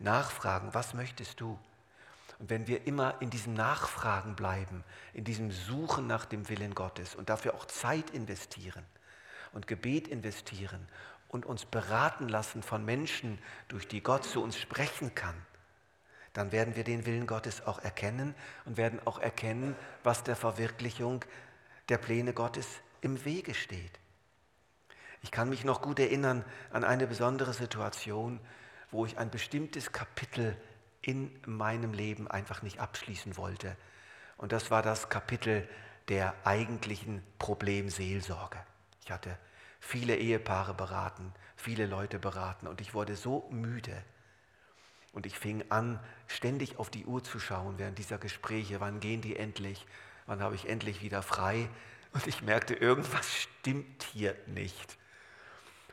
Nachfragen, 0.00 0.74
was 0.74 0.92
möchtest 0.92 1.40
du? 1.40 1.56
Und 2.38 2.50
wenn 2.50 2.66
wir 2.66 2.86
immer 2.86 3.20
in 3.20 3.30
diesem 3.30 3.54
Nachfragen 3.54 4.36
bleiben, 4.36 4.84
in 5.14 5.24
diesem 5.24 5.50
Suchen 5.50 6.06
nach 6.06 6.26
dem 6.26 6.48
Willen 6.48 6.74
Gottes 6.74 7.14
und 7.14 7.30
dafür 7.30 7.54
auch 7.54 7.64
Zeit 7.64 8.10
investieren 8.10 8.84
und 9.52 9.66
Gebet 9.66 10.08
investieren 10.08 10.86
und 11.28 11.46
uns 11.46 11.64
beraten 11.64 12.28
lassen 12.28 12.62
von 12.62 12.84
Menschen, 12.84 13.38
durch 13.68 13.88
die 13.88 14.02
Gott 14.02 14.24
zu 14.24 14.42
uns 14.42 14.58
sprechen 14.58 15.14
kann, 15.14 15.34
dann 16.34 16.52
werden 16.52 16.76
wir 16.76 16.84
den 16.84 17.06
Willen 17.06 17.26
Gottes 17.26 17.66
auch 17.66 17.78
erkennen 17.78 18.34
und 18.66 18.76
werden 18.76 19.00
auch 19.06 19.18
erkennen, 19.18 19.74
was 20.02 20.22
der 20.22 20.36
Verwirklichung 20.36 21.24
der 21.88 21.96
Pläne 21.96 22.34
Gottes 22.34 22.66
im 23.00 23.24
Wege 23.24 23.54
steht. 23.54 23.98
Ich 25.22 25.30
kann 25.30 25.48
mich 25.48 25.64
noch 25.64 25.80
gut 25.80 25.98
erinnern 25.98 26.44
an 26.70 26.84
eine 26.84 27.06
besondere 27.06 27.54
Situation, 27.54 28.38
wo 28.90 29.06
ich 29.06 29.16
ein 29.16 29.30
bestimmtes 29.30 29.92
Kapitel 29.92 30.56
in 31.06 31.30
meinem 31.46 31.92
Leben 31.92 32.28
einfach 32.28 32.62
nicht 32.62 32.80
abschließen 32.80 33.36
wollte. 33.36 33.76
Und 34.36 34.50
das 34.50 34.70
war 34.72 34.82
das 34.82 35.08
Kapitel 35.08 35.68
der 36.08 36.34
eigentlichen 36.44 37.22
Problemseelsorge. 37.38 38.58
Ich 39.04 39.12
hatte 39.12 39.38
viele 39.78 40.16
Ehepaare 40.16 40.74
beraten, 40.74 41.32
viele 41.56 41.86
Leute 41.86 42.18
beraten 42.18 42.66
und 42.66 42.80
ich 42.80 42.92
wurde 42.92 43.14
so 43.14 43.48
müde. 43.50 44.02
Und 45.12 45.26
ich 45.26 45.38
fing 45.38 45.64
an, 45.70 46.00
ständig 46.26 46.78
auf 46.78 46.90
die 46.90 47.06
Uhr 47.06 47.22
zu 47.22 47.38
schauen 47.38 47.78
während 47.78 47.98
dieser 47.98 48.18
Gespräche. 48.18 48.80
Wann 48.80 48.98
gehen 48.98 49.22
die 49.22 49.36
endlich? 49.36 49.86
Wann 50.26 50.42
habe 50.42 50.56
ich 50.56 50.68
endlich 50.68 51.02
wieder 51.02 51.22
frei? 51.22 51.68
Und 52.12 52.26
ich 52.26 52.42
merkte, 52.42 52.74
irgendwas 52.74 53.32
stimmt 53.32 54.02
hier 54.12 54.34
nicht. 54.46 54.98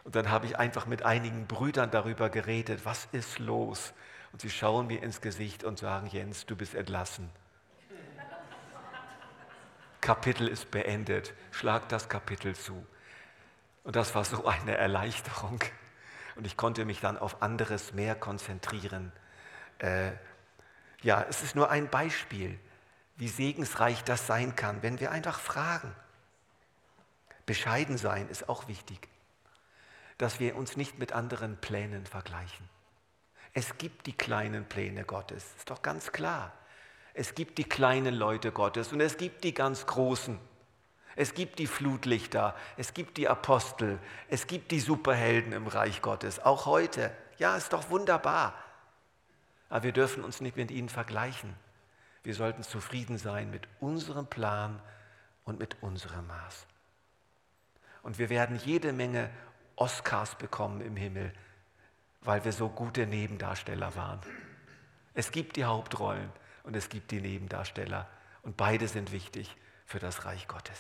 Und 0.04 0.16
dann 0.16 0.30
habe 0.30 0.46
ich 0.46 0.58
einfach 0.58 0.86
mit 0.86 1.04
einigen 1.04 1.48
Brüdern 1.48 1.92
darüber 1.92 2.30
geredet, 2.30 2.86
was 2.86 3.08
ist 3.12 3.40
los? 3.40 3.94
Und 4.32 4.42
sie 4.42 4.50
schauen 4.50 4.88
mir 4.88 5.02
ins 5.02 5.22
Gesicht 5.22 5.64
und 5.64 5.80
sagen, 5.80 6.08
Jens, 6.08 6.46
du 6.46 6.56
bist 6.56 6.76
entlassen. 6.76 7.30
Kapitel 10.02 10.50
ist 10.50 10.70
beendet. 10.72 11.34
Schlag 11.52 11.88
das 11.88 12.10
Kapitel 12.10 12.56
zu. 12.56 12.86
Und 13.84 13.96
das 13.96 14.16
war 14.16 14.26
so 14.26 14.46
eine 14.46 14.76
Erleichterung. 14.76 15.60
Und 16.36 16.46
ich 16.46 16.58
konnte 16.58 16.84
mich 16.84 17.00
dann 17.00 17.18
auf 17.18 17.42
anderes 17.42 17.94
mehr 17.94 18.16
konzentrieren. 18.16 19.14
Äh, 19.80 20.12
ja, 21.04 21.26
es 21.30 21.44
ist 21.44 21.56
nur 21.56 21.70
ein 21.70 21.90
Beispiel, 21.90 22.60
wie 23.16 23.28
segensreich 23.28 24.04
das 24.04 24.28
sein 24.28 24.56
kann, 24.56 24.82
wenn 24.82 25.00
wir 25.00 25.12
einfach 25.12 25.40
fragen. 25.40 25.96
Bescheiden 27.46 27.98
sein 27.98 28.28
ist 28.30 28.50
auch 28.50 28.68
wichtig, 28.68 29.08
dass 30.24 30.40
wir 30.40 30.56
uns 30.56 30.78
nicht 30.78 31.00
mit 31.00 31.12
anderen 31.12 31.58
Plänen 31.58 32.06
vergleichen. 32.06 32.70
Es 33.52 33.78
gibt 33.78 34.08
die 34.08 34.14
kleinen 34.14 34.64
Pläne 34.64 35.04
Gottes, 35.04 35.44
ist 35.58 35.70
doch 35.70 35.82
ganz 35.82 36.14
klar. 36.14 36.54
Es 37.14 37.36
gibt 37.36 37.58
die 37.58 37.66
kleinen 37.66 38.14
Leute 38.16 38.54
Gottes 38.54 38.94
und 38.94 39.02
es 39.02 39.18
gibt 39.18 39.44
die 39.44 39.54
ganz 39.54 39.86
großen. 39.86 40.40
Es 41.18 41.34
gibt 41.34 41.60
die 41.60 41.68
Flutlichter, 41.68 42.56
es 42.78 42.94
gibt 42.94 43.18
die 43.18 43.28
Apostel, 43.28 44.00
es 44.30 44.48
gibt 44.48 44.72
die 44.72 44.80
Superhelden 44.80 45.52
im 45.52 45.68
Reich 45.68 46.02
Gottes, 46.02 46.40
auch 46.40 46.68
heute. 46.68 47.12
Ja, 47.38 47.58
ist 47.58 47.74
doch 47.74 47.90
wunderbar. 47.90 48.54
Aber 49.68 49.84
wir 49.84 49.92
dürfen 49.92 50.24
uns 50.24 50.40
nicht 50.40 50.56
mit 50.56 50.72
ihnen 50.72 50.88
vergleichen. 50.88 51.54
Wir 52.24 52.34
sollten 52.34 52.64
zufrieden 52.64 53.18
sein 53.18 53.52
mit 53.52 53.68
unserem 53.82 54.28
Plan 54.28 54.82
und 55.44 55.60
mit 55.60 55.84
unserem 55.84 56.26
Maß. 56.28 56.66
Und 58.04 58.20
wir 58.20 58.30
werden 58.30 58.58
jede 58.64 58.94
Menge 58.94 59.30
Oscars 59.84 60.36
bekommen 60.36 60.80
im 60.80 60.96
Himmel, 60.96 61.34
weil 62.22 62.46
wir 62.46 62.54
so 62.54 62.70
gute 62.70 63.06
Nebendarsteller 63.06 63.94
waren. 63.98 64.22
Es 65.14 65.30
gibt 65.32 65.58
die 65.58 65.66
Hauptrollen 65.66 66.32
und 66.64 66.78
es 66.78 66.88
gibt 66.88 67.12
die 67.12 67.20
Nebendarsteller 67.20 68.08
und 68.44 68.56
beide 68.56 68.88
sind 68.88 69.12
wichtig 69.12 69.54
für 69.86 70.00
das 70.00 70.24
Reich 70.24 70.48
Gottes. 70.48 70.80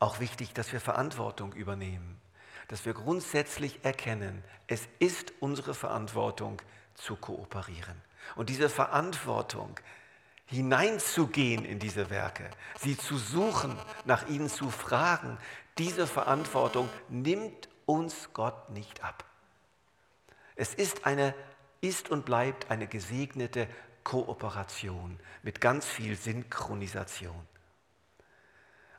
Auch 0.00 0.20
wichtig, 0.20 0.52
dass 0.52 0.70
wir 0.74 0.80
Verantwortung 0.80 1.54
übernehmen, 1.54 2.20
dass 2.68 2.84
wir 2.84 2.92
grundsätzlich 2.92 3.82
erkennen, 3.86 4.44
es 4.66 4.86
ist 4.98 5.32
unsere 5.40 5.72
Verantwortung 5.72 6.60
zu 6.92 7.16
kooperieren. 7.16 8.02
Und 8.36 8.50
diese 8.50 8.68
Verantwortung, 8.68 9.80
hineinzugehen 10.52 11.64
in 11.64 11.78
diese 11.78 12.10
Werke, 12.10 12.48
sie 12.78 12.96
zu 12.96 13.16
suchen, 13.16 13.76
nach 14.04 14.28
ihnen 14.28 14.50
zu 14.50 14.70
fragen, 14.70 15.38
diese 15.78 16.06
Verantwortung 16.06 16.90
nimmt 17.08 17.70
uns 17.86 18.28
Gott 18.34 18.68
nicht 18.70 19.02
ab. 19.02 19.24
Es 20.54 20.74
ist 20.74 21.06
eine 21.06 21.34
ist 21.80 22.10
und 22.10 22.26
bleibt 22.26 22.70
eine 22.70 22.86
gesegnete 22.86 23.66
Kooperation 24.04 25.18
mit 25.42 25.60
ganz 25.60 25.86
viel 25.86 26.16
Synchronisation. 26.16 27.48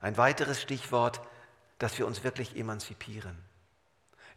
Ein 0.02 0.18
weiteres 0.18 0.60
Stichwort, 0.60 1.22
dass 1.78 1.98
wir 2.00 2.08
uns 2.08 2.24
wirklich 2.24 2.58
emanzipieren. 2.58 3.38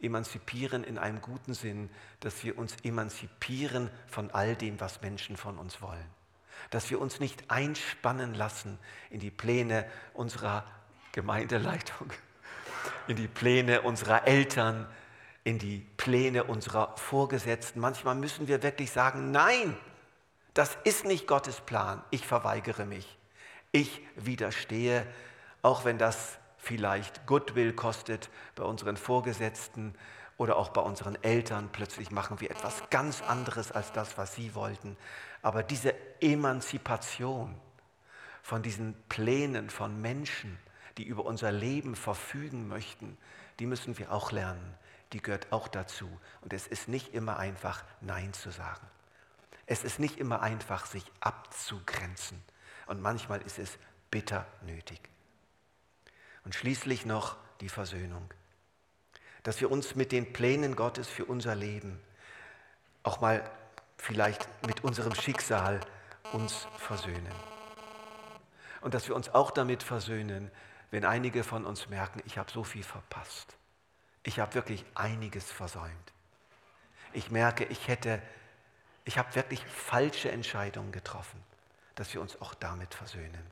Emanzipieren 0.01 0.85
in 0.85 0.99
einem 0.99 1.23
guten 1.23 1.55
Sinn, 1.55 1.89
dass 2.21 2.45
wir 2.45 2.59
uns 2.59 2.77
emanzipieren 2.85 3.91
von 4.07 4.31
all 4.31 4.55
dem, 4.55 4.79
was 4.79 5.01
Menschen 5.01 5.39
von 5.39 5.59
uns 5.59 5.81
wollen 5.81 6.17
dass 6.71 6.91
wir 6.91 7.01
uns 7.01 7.21
nicht 7.21 7.51
einspannen 7.51 8.35
lassen 8.35 8.79
in 9.11 9.21
die 9.21 9.31
Pläne 9.31 9.87
unserer 10.15 10.65
Gemeindeleitung, 11.13 12.11
in 13.07 13.17
die 13.17 13.29
Pläne 13.29 13.83
unserer 13.83 14.27
Eltern, 14.27 14.87
in 15.45 15.59
die 15.59 15.87
Pläne 15.97 16.45
unserer 16.45 16.97
Vorgesetzten. 16.97 17.81
Manchmal 17.81 18.17
müssen 18.17 18.49
wir 18.49 18.63
wirklich 18.63 18.91
sagen, 18.91 19.31
nein, 19.31 19.77
das 20.55 20.77
ist 20.85 21.05
nicht 21.05 21.27
Gottes 21.27 21.61
Plan. 21.61 22.03
Ich 22.11 22.27
verweigere 22.27 22.85
mich. 22.85 23.17
Ich 23.71 24.01
widerstehe, 24.17 25.07
auch 25.63 25.85
wenn 25.85 25.99
das 25.99 26.39
vielleicht 26.57 27.27
Goodwill 27.27 27.73
kostet 27.73 28.31
bei 28.55 28.65
unseren 28.65 28.97
Vorgesetzten 28.97 29.95
oder 30.37 30.57
auch 30.57 30.71
bei 30.71 30.81
unseren 30.81 31.23
Eltern. 31.23 31.69
Plötzlich 31.73 32.11
machen 32.11 32.41
wir 32.41 32.51
etwas 32.51 32.83
ganz 32.91 33.23
anderes 33.23 33.73
als 33.73 33.93
das, 33.93 34.19
was 34.19 34.35
sie 34.35 34.55
wollten. 34.55 34.97
Aber 35.43 35.63
diese 35.63 35.95
Emanzipation 36.21 37.55
von 38.43 38.63
diesen 38.63 38.95
Plänen 39.09 39.71
von 39.71 40.01
Menschen, 40.01 40.59
die 40.99 41.05
über 41.05 41.25
unser 41.25 41.53
Leben 41.53 41.97
verfügen 41.97 42.69
möchten, 42.69 43.17
die 43.59 43.67
müssen 43.67 43.99
wir 43.99 44.13
auch 44.13 44.33
lernen. 44.33 44.75
Die 45.13 45.23
gehört 45.23 45.53
auch 45.53 45.69
dazu. 45.69 46.09
Und 46.43 46.53
es 46.53 46.67
ist 46.67 46.89
nicht 46.89 47.15
immer 47.15 47.39
einfach, 47.39 47.85
Nein 48.01 48.33
zu 48.33 48.51
sagen. 48.51 48.87
Es 49.67 49.85
ist 49.85 49.99
nicht 49.99 50.19
immer 50.19 50.43
einfach, 50.43 50.87
sich 50.87 51.05
abzugrenzen. 51.21 52.43
Und 52.87 53.01
manchmal 53.01 53.43
ist 53.43 53.59
es 53.59 53.79
bitter 54.11 54.47
nötig. 54.63 55.01
Und 56.45 56.55
schließlich 56.55 57.05
noch 57.05 57.37
die 57.61 57.69
Versöhnung. 57.69 58.31
Dass 59.47 59.61
wir 59.61 59.71
uns 59.71 59.95
mit 59.95 60.11
den 60.11 60.33
Plänen 60.33 60.75
Gottes 60.75 61.07
für 61.07 61.25
unser 61.25 61.55
Leben, 61.55 62.01
auch 63.05 63.21
mal 63.21 63.49
vielleicht 63.97 64.49
mit 64.67 64.83
unserem 64.83 65.15
Schicksal, 65.15 65.79
uns 66.33 66.67
versöhnen. 66.79 67.33
Und 68.81 68.93
dass 68.93 69.07
wir 69.07 69.15
uns 69.15 69.29
auch 69.29 69.53
damit 69.53 69.85
versöhnen, 69.85 70.51
wenn 70.91 71.05
einige 71.05 71.45
von 71.45 71.65
uns 71.65 71.89
merken, 71.89 72.21
ich 72.27 72.39
habe 72.39 72.51
so 72.51 72.65
viel 72.65 72.83
verpasst. 72.83 73.57
Ich 74.25 74.41
habe 74.41 74.53
wirklich 74.55 74.85
einiges 74.97 75.49
versäumt. 75.53 76.13
Ich 77.13 77.31
merke, 77.31 77.67
ich 77.67 77.87
hätte, 77.87 78.21
ich 79.05 79.17
habe 79.17 79.33
wirklich 79.37 79.65
falsche 79.65 80.29
Entscheidungen 80.29 80.91
getroffen, 80.91 81.41
dass 81.95 82.13
wir 82.13 82.21
uns 82.21 82.41
auch 82.41 82.55
damit 82.55 82.95
versöhnen. 82.95 83.47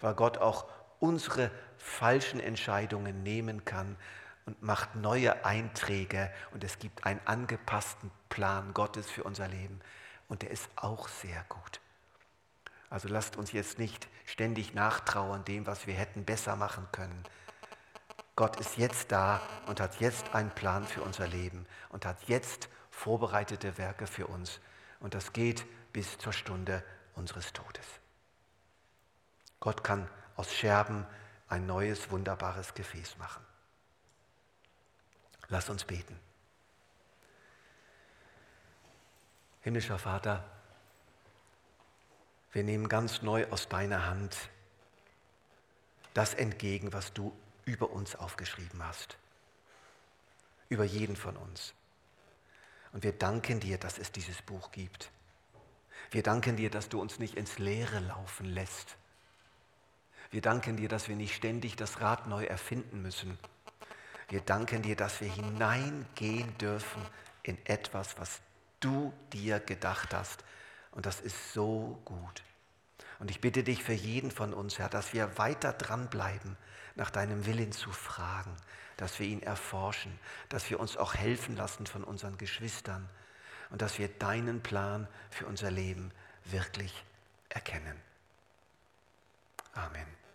Weil 0.00 0.14
Gott 0.14 0.38
auch 0.38 0.66
unsere 0.98 1.52
falschen 1.78 2.40
Entscheidungen 2.40 3.22
nehmen 3.22 3.64
kann 3.64 3.96
und 4.46 4.62
macht 4.62 4.94
neue 4.94 5.44
Einträge 5.44 6.30
und 6.52 6.64
es 6.64 6.78
gibt 6.78 7.04
einen 7.04 7.20
angepassten 7.26 8.10
Plan 8.28 8.72
Gottes 8.72 9.10
für 9.10 9.24
unser 9.24 9.48
Leben 9.48 9.80
und 10.28 10.42
der 10.42 10.50
ist 10.50 10.68
auch 10.76 11.08
sehr 11.08 11.44
gut. 11.48 11.80
Also 12.88 13.08
lasst 13.08 13.36
uns 13.36 13.52
jetzt 13.52 13.78
nicht 13.78 14.08
ständig 14.24 14.74
nachtrauern 14.74 15.44
dem, 15.44 15.66
was 15.66 15.86
wir 15.86 15.94
hätten 15.94 16.24
besser 16.24 16.56
machen 16.56 16.86
können. 16.92 17.24
Gott 18.36 18.60
ist 18.60 18.76
jetzt 18.76 19.12
da 19.12 19.40
und 19.66 19.80
hat 19.80 20.00
jetzt 20.00 20.34
einen 20.34 20.50
Plan 20.50 20.84
für 20.84 21.02
unser 21.02 21.26
Leben 21.26 21.66
und 21.88 22.04
hat 22.04 22.22
jetzt 22.28 22.68
vorbereitete 22.90 23.78
Werke 23.78 24.06
für 24.06 24.26
uns. 24.26 24.60
Und 25.00 25.14
das 25.14 25.32
geht 25.32 25.64
bis 25.92 26.18
zur 26.18 26.32
Stunde 26.32 26.84
unseres 27.14 27.52
Todes. 27.52 27.86
Gott 29.58 29.82
kann 29.82 30.08
aus 30.36 30.52
Scherben 30.52 31.06
ein 31.48 31.66
neues, 31.66 32.10
wunderbares 32.10 32.74
Gefäß 32.74 33.16
machen. 33.18 33.45
Lass 35.48 35.68
uns 35.68 35.84
beten. 35.84 36.18
Himmlischer 39.62 39.98
Vater, 39.98 40.44
wir 42.52 42.64
nehmen 42.64 42.88
ganz 42.88 43.22
neu 43.22 43.46
aus 43.50 43.68
deiner 43.68 44.06
Hand 44.06 44.36
das 46.14 46.32
entgegen, 46.34 46.92
was 46.92 47.12
du 47.12 47.36
über 47.64 47.90
uns 47.90 48.16
aufgeschrieben 48.16 48.82
hast. 48.82 49.18
Über 50.68 50.84
jeden 50.84 51.16
von 51.16 51.36
uns. 51.36 51.74
Und 52.92 53.02
wir 53.02 53.12
danken 53.12 53.60
dir, 53.60 53.76
dass 53.76 53.98
es 53.98 54.10
dieses 54.12 54.40
Buch 54.40 54.70
gibt. 54.70 55.10
Wir 56.10 56.22
danken 56.22 56.56
dir, 56.56 56.70
dass 56.70 56.88
du 56.88 57.00
uns 57.00 57.18
nicht 57.18 57.34
ins 57.34 57.58
Leere 57.58 58.00
laufen 58.00 58.46
lässt. 58.46 58.96
Wir 60.30 60.40
danken 60.40 60.76
dir, 60.76 60.88
dass 60.88 61.08
wir 61.08 61.16
nicht 61.16 61.34
ständig 61.34 61.76
das 61.76 62.00
Rad 62.00 62.26
neu 62.26 62.44
erfinden 62.44 63.02
müssen. 63.02 63.38
Wir 64.28 64.40
danken 64.40 64.82
dir, 64.82 64.96
dass 64.96 65.20
wir 65.20 65.32
hineingehen 65.32 66.56
dürfen 66.58 67.02
in 67.42 67.58
etwas, 67.66 68.18
was 68.18 68.40
du 68.80 69.12
dir 69.32 69.60
gedacht 69.60 70.12
hast. 70.12 70.44
Und 70.90 71.06
das 71.06 71.20
ist 71.20 71.52
so 71.52 72.00
gut. 72.04 72.42
Und 73.18 73.30
ich 73.30 73.40
bitte 73.40 73.62
dich 73.62 73.82
für 73.82 73.92
jeden 73.92 74.30
von 74.30 74.52
uns, 74.52 74.78
Herr, 74.78 74.88
dass 74.88 75.12
wir 75.12 75.38
weiter 75.38 75.72
dranbleiben, 75.72 76.56
nach 76.96 77.10
deinem 77.10 77.46
Willen 77.46 77.72
zu 77.72 77.90
fragen, 77.92 78.56
dass 78.96 79.18
wir 79.18 79.26
ihn 79.26 79.42
erforschen, 79.42 80.18
dass 80.48 80.68
wir 80.70 80.80
uns 80.80 80.96
auch 80.96 81.14
helfen 81.14 81.56
lassen 81.56 81.86
von 81.86 82.02
unseren 82.02 82.38
Geschwistern 82.38 83.08
und 83.70 83.82
dass 83.82 83.98
wir 83.98 84.08
deinen 84.08 84.62
Plan 84.62 85.06
für 85.30 85.46
unser 85.46 85.70
Leben 85.70 86.10
wirklich 86.44 87.04
erkennen. 87.50 88.00
Amen. 89.74 90.25